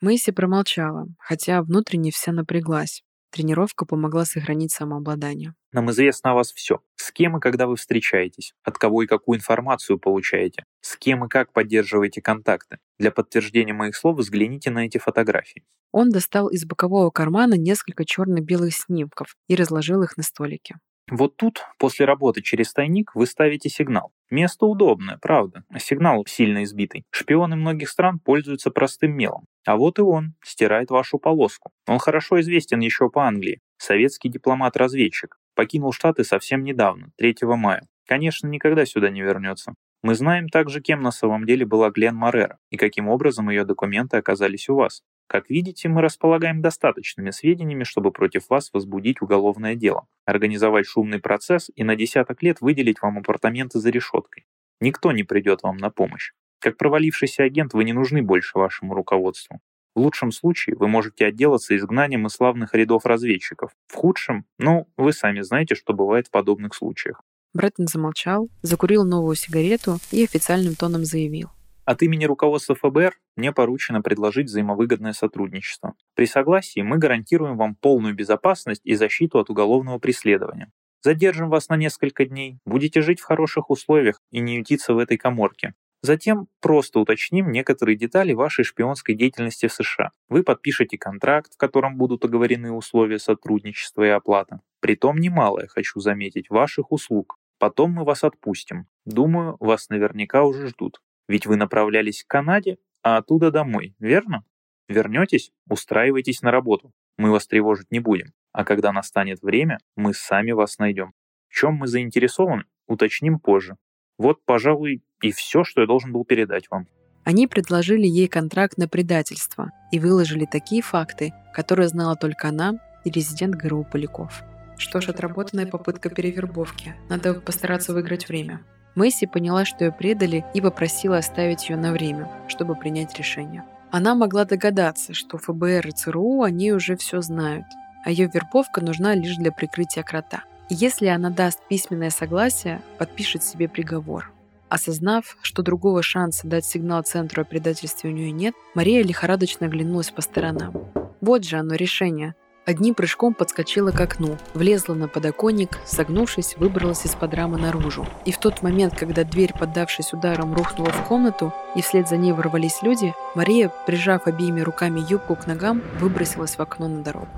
Мэйси 0.00 0.32
промолчала, 0.32 1.06
хотя 1.18 1.62
внутренне 1.62 2.10
вся 2.10 2.32
напряглась. 2.32 3.02
Тренировка 3.30 3.86
помогла 3.86 4.24
сохранить 4.24 4.72
самообладание. 4.72 5.54
Нам 5.72 5.90
известно 5.92 6.32
о 6.32 6.34
вас 6.34 6.52
все. 6.52 6.80
С 6.96 7.12
кем 7.12 7.36
и 7.36 7.40
когда 7.40 7.68
вы 7.68 7.76
встречаетесь, 7.76 8.54
от 8.64 8.76
кого 8.76 9.02
и 9.02 9.06
какую 9.06 9.38
информацию 9.38 10.00
получаете, 10.00 10.64
с 10.80 10.96
кем 10.96 11.24
и 11.24 11.28
как 11.28 11.52
поддерживаете 11.52 12.20
контакты. 12.20 12.78
Для 12.98 13.12
подтверждения 13.12 13.72
моих 13.72 13.94
слов 13.94 14.18
взгляните 14.18 14.70
на 14.70 14.86
эти 14.86 14.98
фотографии. 14.98 15.64
Он 15.92 16.10
достал 16.10 16.48
из 16.48 16.64
бокового 16.64 17.10
кармана 17.10 17.54
несколько 17.54 18.04
черно-белых 18.04 18.74
снимков 18.74 19.36
и 19.48 19.54
разложил 19.54 20.02
их 20.02 20.16
на 20.16 20.24
столике. 20.24 20.76
Вот 21.10 21.36
тут, 21.36 21.66
после 21.76 22.06
работы 22.06 22.40
через 22.40 22.72
тайник, 22.72 23.14
вы 23.14 23.26
ставите 23.26 23.68
сигнал. 23.68 24.12
Место 24.30 24.66
удобное, 24.66 25.18
правда. 25.20 25.64
Сигнал 25.76 26.24
сильно 26.26 26.62
избитый. 26.62 27.04
Шпионы 27.10 27.56
многих 27.56 27.88
стран 27.88 28.20
пользуются 28.20 28.70
простым 28.70 29.16
мелом. 29.16 29.46
А 29.66 29.76
вот 29.76 29.98
и 29.98 30.02
он, 30.02 30.34
стирает 30.42 30.90
вашу 30.90 31.18
полоску. 31.18 31.72
Он 31.88 31.98
хорошо 31.98 32.40
известен 32.40 32.78
еще 32.78 33.10
по 33.10 33.26
Англии. 33.26 33.58
Советский 33.76 34.28
дипломат-разведчик. 34.28 35.36
Покинул 35.56 35.92
Штаты 35.92 36.22
совсем 36.22 36.62
недавно, 36.62 37.08
3 37.18 37.34
мая. 37.42 37.82
Конечно, 38.06 38.46
никогда 38.46 38.86
сюда 38.86 39.10
не 39.10 39.20
вернется. 39.20 39.74
Мы 40.02 40.14
знаем 40.14 40.48
также, 40.48 40.80
кем 40.80 41.02
на 41.02 41.10
самом 41.10 41.44
деле 41.44 41.66
была 41.66 41.90
Глен 41.90 42.14
Морера 42.14 42.58
и 42.70 42.76
каким 42.76 43.08
образом 43.08 43.50
ее 43.50 43.64
документы 43.64 44.16
оказались 44.16 44.68
у 44.68 44.76
вас. 44.76 45.02
Как 45.30 45.48
видите, 45.48 45.88
мы 45.88 46.02
располагаем 46.02 46.60
достаточными 46.60 47.30
сведениями, 47.30 47.84
чтобы 47.84 48.10
против 48.10 48.50
вас 48.50 48.70
возбудить 48.72 49.22
уголовное 49.22 49.76
дело, 49.76 50.08
организовать 50.24 50.86
шумный 50.86 51.20
процесс 51.20 51.70
и 51.76 51.84
на 51.84 51.94
десяток 51.94 52.42
лет 52.42 52.60
выделить 52.60 53.00
вам 53.00 53.18
апартаменты 53.18 53.78
за 53.78 53.90
решеткой. 53.90 54.44
Никто 54.80 55.12
не 55.12 55.22
придет 55.22 55.62
вам 55.62 55.76
на 55.76 55.90
помощь. 55.90 56.32
Как 56.58 56.76
провалившийся 56.76 57.44
агент 57.44 57.74
вы 57.74 57.84
не 57.84 57.92
нужны 57.92 58.22
больше 58.22 58.58
вашему 58.58 58.92
руководству. 58.92 59.60
В 59.94 60.00
лучшем 60.00 60.32
случае 60.32 60.74
вы 60.74 60.88
можете 60.88 61.26
отделаться 61.26 61.76
изгнанием 61.76 62.26
из 62.26 62.32
славных 62.32 62.74
рядов 62.74 63.06
разведчиков. 63.06 63.70
В 63.86 63.94
худшем, 63.94 64.46
ну, 64.58 64.88
вы 64.96 65.12
сами 65.12 65.42
знаете, 65.42 65.76
что 65.76 65.92
бывает 65.92 66.26
в 66.26 66.32
подобных 66.32 66.74
случаях. 66.74 67.22
Бреттон 67.54 67.86
замолчал, 67.86 68.48
закурил 68.62 69.04
новую 69.04 69.36
сигарету 69.36 69.98
и 70.10 70.24
официальным 70.24 70.74
тоном 70.74 71.04
заявил. 71.04 71.50
От 71.90 72.02
имени 72.02 72.24
руководства 72.24 72.76
ФБР 72.76 73.18
мне 73.34 73.50
поручено 73.50 74.00
предложить 74.00 74.46
взаимовыгодное 74.46 75.12
сотрудничество. 75.12 75.94
При 76.14 76.26
согласии 76.26 76.82
мы 76.82 76.98
гарантируем 76.98 77.56
вам 77.56 77.74
полную 77.74 78.14
безопасность 78.14 78.82
и 78.84 78.94
защиту 78.94 79.40
от 79.40 79.50
уголовного 79.50 79.98
преследования. 79.98 80.70
Задержим 81.02 81.50
вас 81.50 81.68
на 81.68 81.74
несколько 81.74 82.26
дней, 82.26 82.60
будете 82.64 83.02
жить 83.02 83.18
в 83.18 83.24
хороших 83.24 83.70
условиях 83.70 84.20
и 84.30 84.38
не 84.38 84.58
ютиться 84.58 84.94
в 84.94 84.98
этой 84.98 85.16
коморке. 85.16 85.74
Затем 86.00 86.46
просто 86.60 87.00
уточним 87.00 87.50
некоторые 87.50 87.96
детали 87.96 88.34
вашей 88.34 88.62
шпионской 88.62 89.16
деятельности 89.16 89.66
в 89.66 89.72
США. 89.72 90.12
Вы 90.28 90.44
подпишете 90.44 90.96
контракт, 90.96 91.54
в 91.54 91.56
котором 91.56 91.96
будут 91.96 92.24
оговорены 92.24 92.70
условия 92.70 93.18
сотрудничества 93.18 94.04
и 94.04 94.10
оплата. 94.10 94.60
Притом 94.78 95.18
немалое, 95.18 95.66
хочу 95.66 95.98
заметить, 95.98 96.50
ваших 96.50 96.92
услуг. 96.92 97.36
Потом 97.58 97.90
мы 97.90 98.04
вас 98.04 98.22
отпустим. 98.22 98.86
Думаю, 99.06 99.56
вас 99.58 99.88
наверняка 99.88 100.44
уже 100.44 100.68
ждут. 100.68 101.00
Ведь 101.30 101.46
вы 101.46 101.54
направлялись 101.54 102.24
к 102.24 102.26
Канаде, 102.26 102.78
а 103.04 103.18
оттуда 103.18 103.52
домой, 103.52 103.94
верно? 104.00 104.42
Вернетесь, 104.88 105.52
устраивайтесь 105.68 106.42
на 106.42 106.50
работу. 106.50 106.92
Мы 107.18 107.30
вас 107.30 107.46
тревожить 107.46 107.92
не 107.92 108.00
будем. 108.00 108.32
А 108.50 108.64
когда 108.64 108.90
настанет 108.90 109.40
время, 109.40 109.78
мы 109.94 110.12
сами 110.12 110.50
вас 110.50 110.78
найдем. 110.78 111.12
В 111.46 111.54
чем 111.54 111.74
мы 111.74 111.86
заинтересованы, 111.86 112.64
уточним 112.88 113.38
позже. 113.38 113.76
Вот, 114.18 114.44
пожалуй, 114.44 115.04
и 115.22 115.30
все, 115.30 115.62
что 115.62 115.82
я 115.82 115.86
должен 115.86 116.10
был 116.10 116.24
передать 116.24 116.68
вам. 116.68 116.88
Они 117.22 117.46
предложили 117.46 118.08
ей 118.08 118.26
контракт 118.26 118.76
на 118.76 118.88
предательство 118.88 119.70
и 119.92 120.00
выложили 120.00 120.48
такие 120.50 120.82
факты, 120.82 121.32
которые 121.54 121.86
знала 121.86 122.16
только 122.16 122.48
она 122.48 122.80
и 123.04 123.10
резидент 123.10 123.54
ГРУ 123.54 123.84
Поляков. 123.84 124.42
Что 124.78 125.00
ж, 125.00 125.10
отработанная 125.10 125.66
попытка 125.66 126.10
перевербовки. 126.10 126.96
Надо 127.08 127.34
постараться 127.34 127.92
выиграть 127.92 128.28
время. 128.28 128.64
Месси 128.94 129.26
поняла, 129.26 129.64
что 129.64 129.84
ее 129.84 129.92
предали, 129.92 130.44
и 130.54 130.60
попросила 130.60 131.18
оставить 131.18 131.68
ее 131.68 131.76
на 131.76 131.92
время, 131.92 132.28
чтобы 132.48 132.74
принять 132.74 133.16
решение. 133.18 133.64
Она 133.90 134.14
могла 134.14 134.44
догадаться, 134.44 135.14
что 135.14 135.38
ФБР 135.38 135.88
и 135.88 135.90
ЦРУ 135.90 136.42
они 136.42 136.72
уже 136.72 136.96
все 136.96 137.20
знают, 137.20 137.66
а 138.04 138.10
ее 138.10 138.30
вербовка 138.32 138.80
нужна 138.80 139.14
лишь 139.14 139.36
для 139.36 139.52
прикрытия 139.52 140.02
крота. 140.02 140.44
И 140.68 140.74
если 140.74 141.06
она 141.06 141.30
даст 141.30 141.60
письменное 141.68 142.10
согласие, 142.10 142.80
подпишет 142.98 143.42
себе 143.42 143.68
приговор. 143.68 144.32
Осознав, 144.68 145.36
что 145.42 145.62
другого 145.62 146.00
шанса 146.00 146.46
дать 146.46 146.64
сигнал 146.64 147.02
центру 147.02 147.42
о 147.42 147.44
предательстве 147.44 148.10
у 148.10 148.12
нее 148.12 148.30
нет, 148.30 148.54
Мария 148.74 149.02
лихорадочно 149.02 149.66
оглянулась 149.66 150.10
по 150.10 150.22
сторонам. 150.22 150.72
Вот 151.20 151.44
же 151.44 151.56
оно 151.56 151.74
решение. 151.74 152.36
Одним 152.66 152.94
прыжком 152.94 153.34
подскочила 153.34 153.90
к 153.90 154.00
окну, 154.00 154.36
влезла 154.54 154.94
на 154.94 155.08
подоконник, 155.08 155.78
согнувшись, 155.86 156.56
выбралась 156.58 157.04
из-под 157.06 157.34
рамы 157.34 157.58
наружу. 157.58 158.06
И 158.26 158.32
в 158.32 158.38
тот 158.38 158.62
момент, 158.62 158.94
когда 158.96 159.24
дверь, 159.24 159.52
поддавшись 159.58 160.12
ударом, 160.12 160.54
рухнула 160.54 160.90
в 160.90 161.08
комнату, 161.08 161.52
и 161.74 161.80
вслед 161.80 162.08
за 162.08 162.16
ней 162.16 162.32
ворвались 162.32 162.82
люди, 162.82 163.14
Мария, 163.34 163.72
прижав 163.86 164.26
обеими 164.26 164.60
руками 164.60 165.00
юбку 165.08 165.36
к 165.36 165.46
ногам, 165.46 165.82
выбросилась 165.98 166.56
в 166.56 166.60
окно 166.60 166.86
на 166.86 167.02
дорогу. 167.02 167.28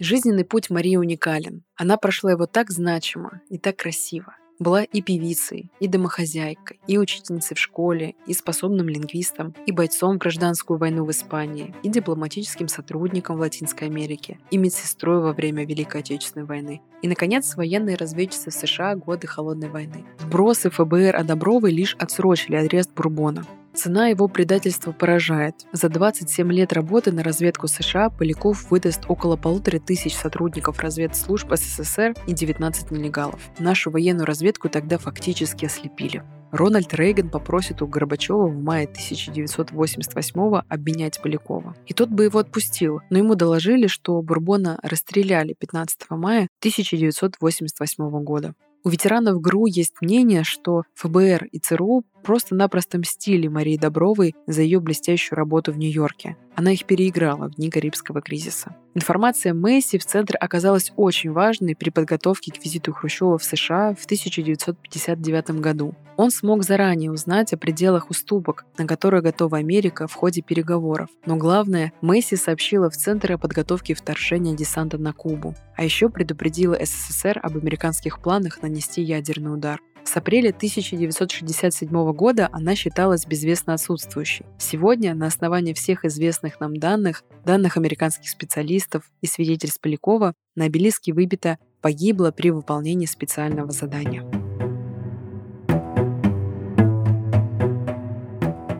Жизненный 0.00 0.44
путь 0.44 0.68
Марии 0.68 0.96
уникален. 0.96 1.62
Она 1.76 1.96
прошла 1.96 2.32
его 2.32 2.46
так 2.46 2.70
значимо 2.70 3.40
и 3.48 3.58
так 3.58 3.76
красиво. 3.76 4.34
Была 4.58 4.84
и 4.84 5.02
певицей, 5.02 5.70
и 5.80 5.88
домохозяйкой, 5.88 6.78
и 6.86 6.96
учительницей 6.96 7.56
в 7.56 7.60
школе, 7.60 8.14
и 8.26 8.34
способным 8.34 8.88
лингвистом, 8.88 9.54
и 9.66 9.72
бойцом 9.72 10.14
в 10.14 10.18
гражданскую 10.18 10.78
войну 10.78 11.04
в 11.04 11.10
Испании, 11.10 11.74
и 11.82 11.88
дипломатическим 11.88 12.68
сотрудником 12.68 13.36
в 13.36 13.40
Латинской 13.40 13.88
Америке, 13.88 14.38
и 14.50 14.56
медсестрой 14.56 15.20
во 15.20 15.32
время 15.32 15.66
Великой 15.66 16.02
Отечественной 16.02 16.46
войны, 16.46 16.82
и, 17.02 17.08
наконец, 17.08 17.56
военной 17.56 17.96
разведчицей 17.96 18.52
в 18.52 18.54
США 18.54 18.94
годы 18.94 19.26
Холодной 19.26 19.68
войны. 19.68 20.04
Сбросы 20.20 20.70
ФБР 20.70 21.16
о 21.16 21.24
Добровой 21.24 21.72
лишь 21.72 21.96
отсрочили 21.96 22.56
арест 22.56 22.92
Бурбона. 22.94 23.44
Цена 23.74 24.06
его 24.06 24.28
предательства 24.28 24.92
поражает. 24.92 25.66
За 25.72 25.88
27 25.88 26.52
лет 26.52 26.72
работы 26.72 27.10
на 27.10 27.24
разведку 27.24 27.66
США 27.66 28.08
Поляков 28.08 28.70
выдаст 28.70 29.02
около 29.08 29.36
полутора 29.36 29.80
тысяч 29.80 30.14
сотрудников 30.14 30.78
разведслужб 30.78 31.52
СССР 31.52 32.14
и 32.28 32.32
19 32.32 32.92
нелегалов. 32.92 33.40
Нашу 33.58 33.90
военную 33.90 34.26
разведку 34.26 34.68
тогда 34.68 34.96
фактически 34.98 35.64
ослепили. 35.64 36.22
Рональд 36.52 36.94
Рейган 36.94 37.30
попросит 37.30 37.82
у 37.82 37.88
Горбачева 37.88 38.46
в 38.46 38.62
мае 38.62 38.84
1988 38.86 40.62
обменять 40.68 41.20
Полякова. 41.20 41.74
И 41.86 41.94
тот 41.94 42.10
бы 42.10 42.24
его 42.24 42.38
отпустил, 42.38 43.00
но 43.10 43.18
ему 43.18 43.34
доложили, 43.34 43.88
что 43.88 44.22
Бурбона 44.22 44.78
расстреляли 44.84 45.56
15 45.58 46.10
мая 46.10 46.46
1988 46.60 48.22
года. 48.22 48.54
У 48.84 48.90
ветеранов 48.90 49.40
ГРУ 49.40 49.66
есть 49.66 49.94
мнение, 50.02 50.44
что 50.44 50.82
ФБР 50.94 51.46
и 51.50 51.58
ЦРУ 51.58 52.04
просто-напросто 52.24 52.98
мстили 52.98 53.46
Марии 53.46 53.76
Добровой 53.76 54.34
за 54.48 54.62
ее 54.62 54.80
блестящую 54.80 55.36
работу 55.36 55.72
в 55.72 55.78
Нью-Йорке. 55.78 56.36
Она 56.56 56.72
их 56.72 56.84
переиграла 56.84 57.48
в 57.48 57.56
дни 57.56 57.70
Карибского 57.70 58.20
кризиса. 58.20 58.76
Информация 58.94 59.52
Месси 59.52 59.98
в 59.98 60.04
центре 60.04 60.36
оказалась 60.36 60.92
очень 60.96 61.32
важной 61.32 61.74
при 61.74 61.90
подготовке 61.90 62.52
к 62.52 62.64
визиту 62.64 62.92
Хрущева 62.92 63.38
в 63.38 63.44
США 63.44 63.94
в 63.94 64.04
1959 64.04 65.60
году. 65.60 65.94
Он 66.16 66.30
смог 66.30 66.62
заранее 66.62 67.10
узнать 67.10 67.52
о 67.52 67.56
пределах 67.56 68.08
уступок, 68.08 68.64
на 68.78 68.86
которые 68.86 69.20
готова 69.20 69.58
Америка 69.58 70.06
в 70.06 70.14
ходе 70.14 70.42
переговоров. 70.42 71.08
Но 71.26 71.36
главное, 71.36 71.92
Месси 72.02 72.36
сообщила 72.36 72.88
в 72.88 72.96
Центр 72.96 73.32
о 73.32 73.38
подготовке 73.38 73.94
вторжения 73.94 74.54
десанта 74.54 74.96
на 74.96 75.12
Кубу, 75.12 75.54
а 75.76 75.84
еще 75.84 76.08
предупредила 76.08 76.78
СССР 76.80 77.40
об 77.42 77.56
американских 77.56 78.20
планах 78.20 78.62
нанести 78.62 79.02
ядерный 79.02 79.52
удар. 79.52 79.80
С 80.04 80.16
апреля 80.16 80.50
1967 80.50 82.12
года 82.12 82.48
она 82.52 82.74
считалась 82.74 83.26
безвестно 83.26 83.74
отсутствующей. 83.74 84.44
Сегодня, 84.58 85.14
на 85.14 85.26
основании 85.26 85.72
всех 85.72 86.04
известных 86.04 86.60
нам 86.60 86.76
данных, 86.76 87.24
данных 87.44 87.76
американских 87.76 88.28
специалистов 88.28 89.10
и 89.22 89.26
свидетельств 89.26 89.80
Полякова, 89.80 90.34
на 90.54 90.66
обелиске 90.66 91.12
выбито 91.12 91.58
«погибла 91.80 92.30
при 92.30 92.50
выполнении 92.50 93.06
специального 93.06 93.70
задания». 93.70 94.43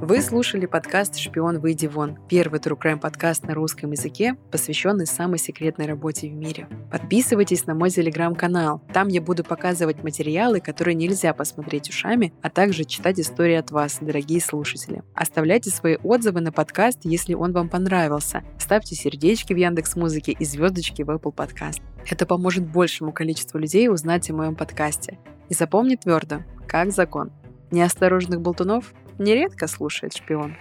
Вы 0.06 0.20
слушали 0.20 0.66
подкаст 0.66 1.16
«Шпион, 1.16 1.60
выйди 1.60 1.86
вон»— 1.86 2.18
первый 2.28 2.60
True 2.60 2.78
Crime 2.78 3.00
подкаст 3.00 3.44
на 3.44 3.54
русском 3.54 3.90
языке, 3.92 4.36
посвященный 4.50 5.06
самой 5.06 5.38
секретной 5.38 5.86
работе 5.86 6.28
в 6.28 6.34
мире. 6.34 6.68
Подписывайтесь 6.90 7.64
на 7.64 7.74
мой 7.74 7.88
телеграм-канал. 7.88 8.82
Там 8.92 9.08
я 9.08 9.22
буду 9.22 9.44
показывать 9.44 10.02
материалы, 10.02 10.60
которые 10.60 10.94
нельзя 10.94 11.32
посмотреть 11.32 11.88
ушами, 11.88 12.34
а 12.42 12.50
также 12.50 12.84
читать 12.84 13.18
истории 13.18 13.54
от 13.54 13.70
вас, 13.70 13.96
дорогие 13.98 14.42
слушатели. 14.42 15.02
Оставляйте 15.14 15.70
свои 15.70 15.96
отзывы 15.96 16.42
на 16.42 16.52
подкаст, 16.52 16.98
если 17.04 17.32
он 17.32 17.52
вам 17.52 17.70
понравился. 17.70 18.44
Ставьте 18.58 18.94
сердечки 18.94 19.54
в 19.54 19.56
Яндекс 19.56 19.96
Музыке 19.96 20.32
и 20.32 20.44
звездочки 20.44 21.00
в 21.00 21.08
Apple 21.08 21.34
Podcast. 21.34 21.80
Это 22.10 22.26
поможет 22.26 22.66
большему 22.70 23.10
количеству 23.10 23.58
людей 23.58 23.88
узнать 23.88 24.28
о 24.28 24.34
моем 24.34 24.54
подкасте. 24.54 25.18
И 25.48 25.54
запомни 25.54 25.96
твердо, 25.96 26.42
как 26.68 26.92
закон. 26.92 27.32
Неосторожных 27.70 28.42
болтунов 28.42 28.92
нередко 29.18 29.66
слушает 29.66 30.14
шпион. 30.14 30.56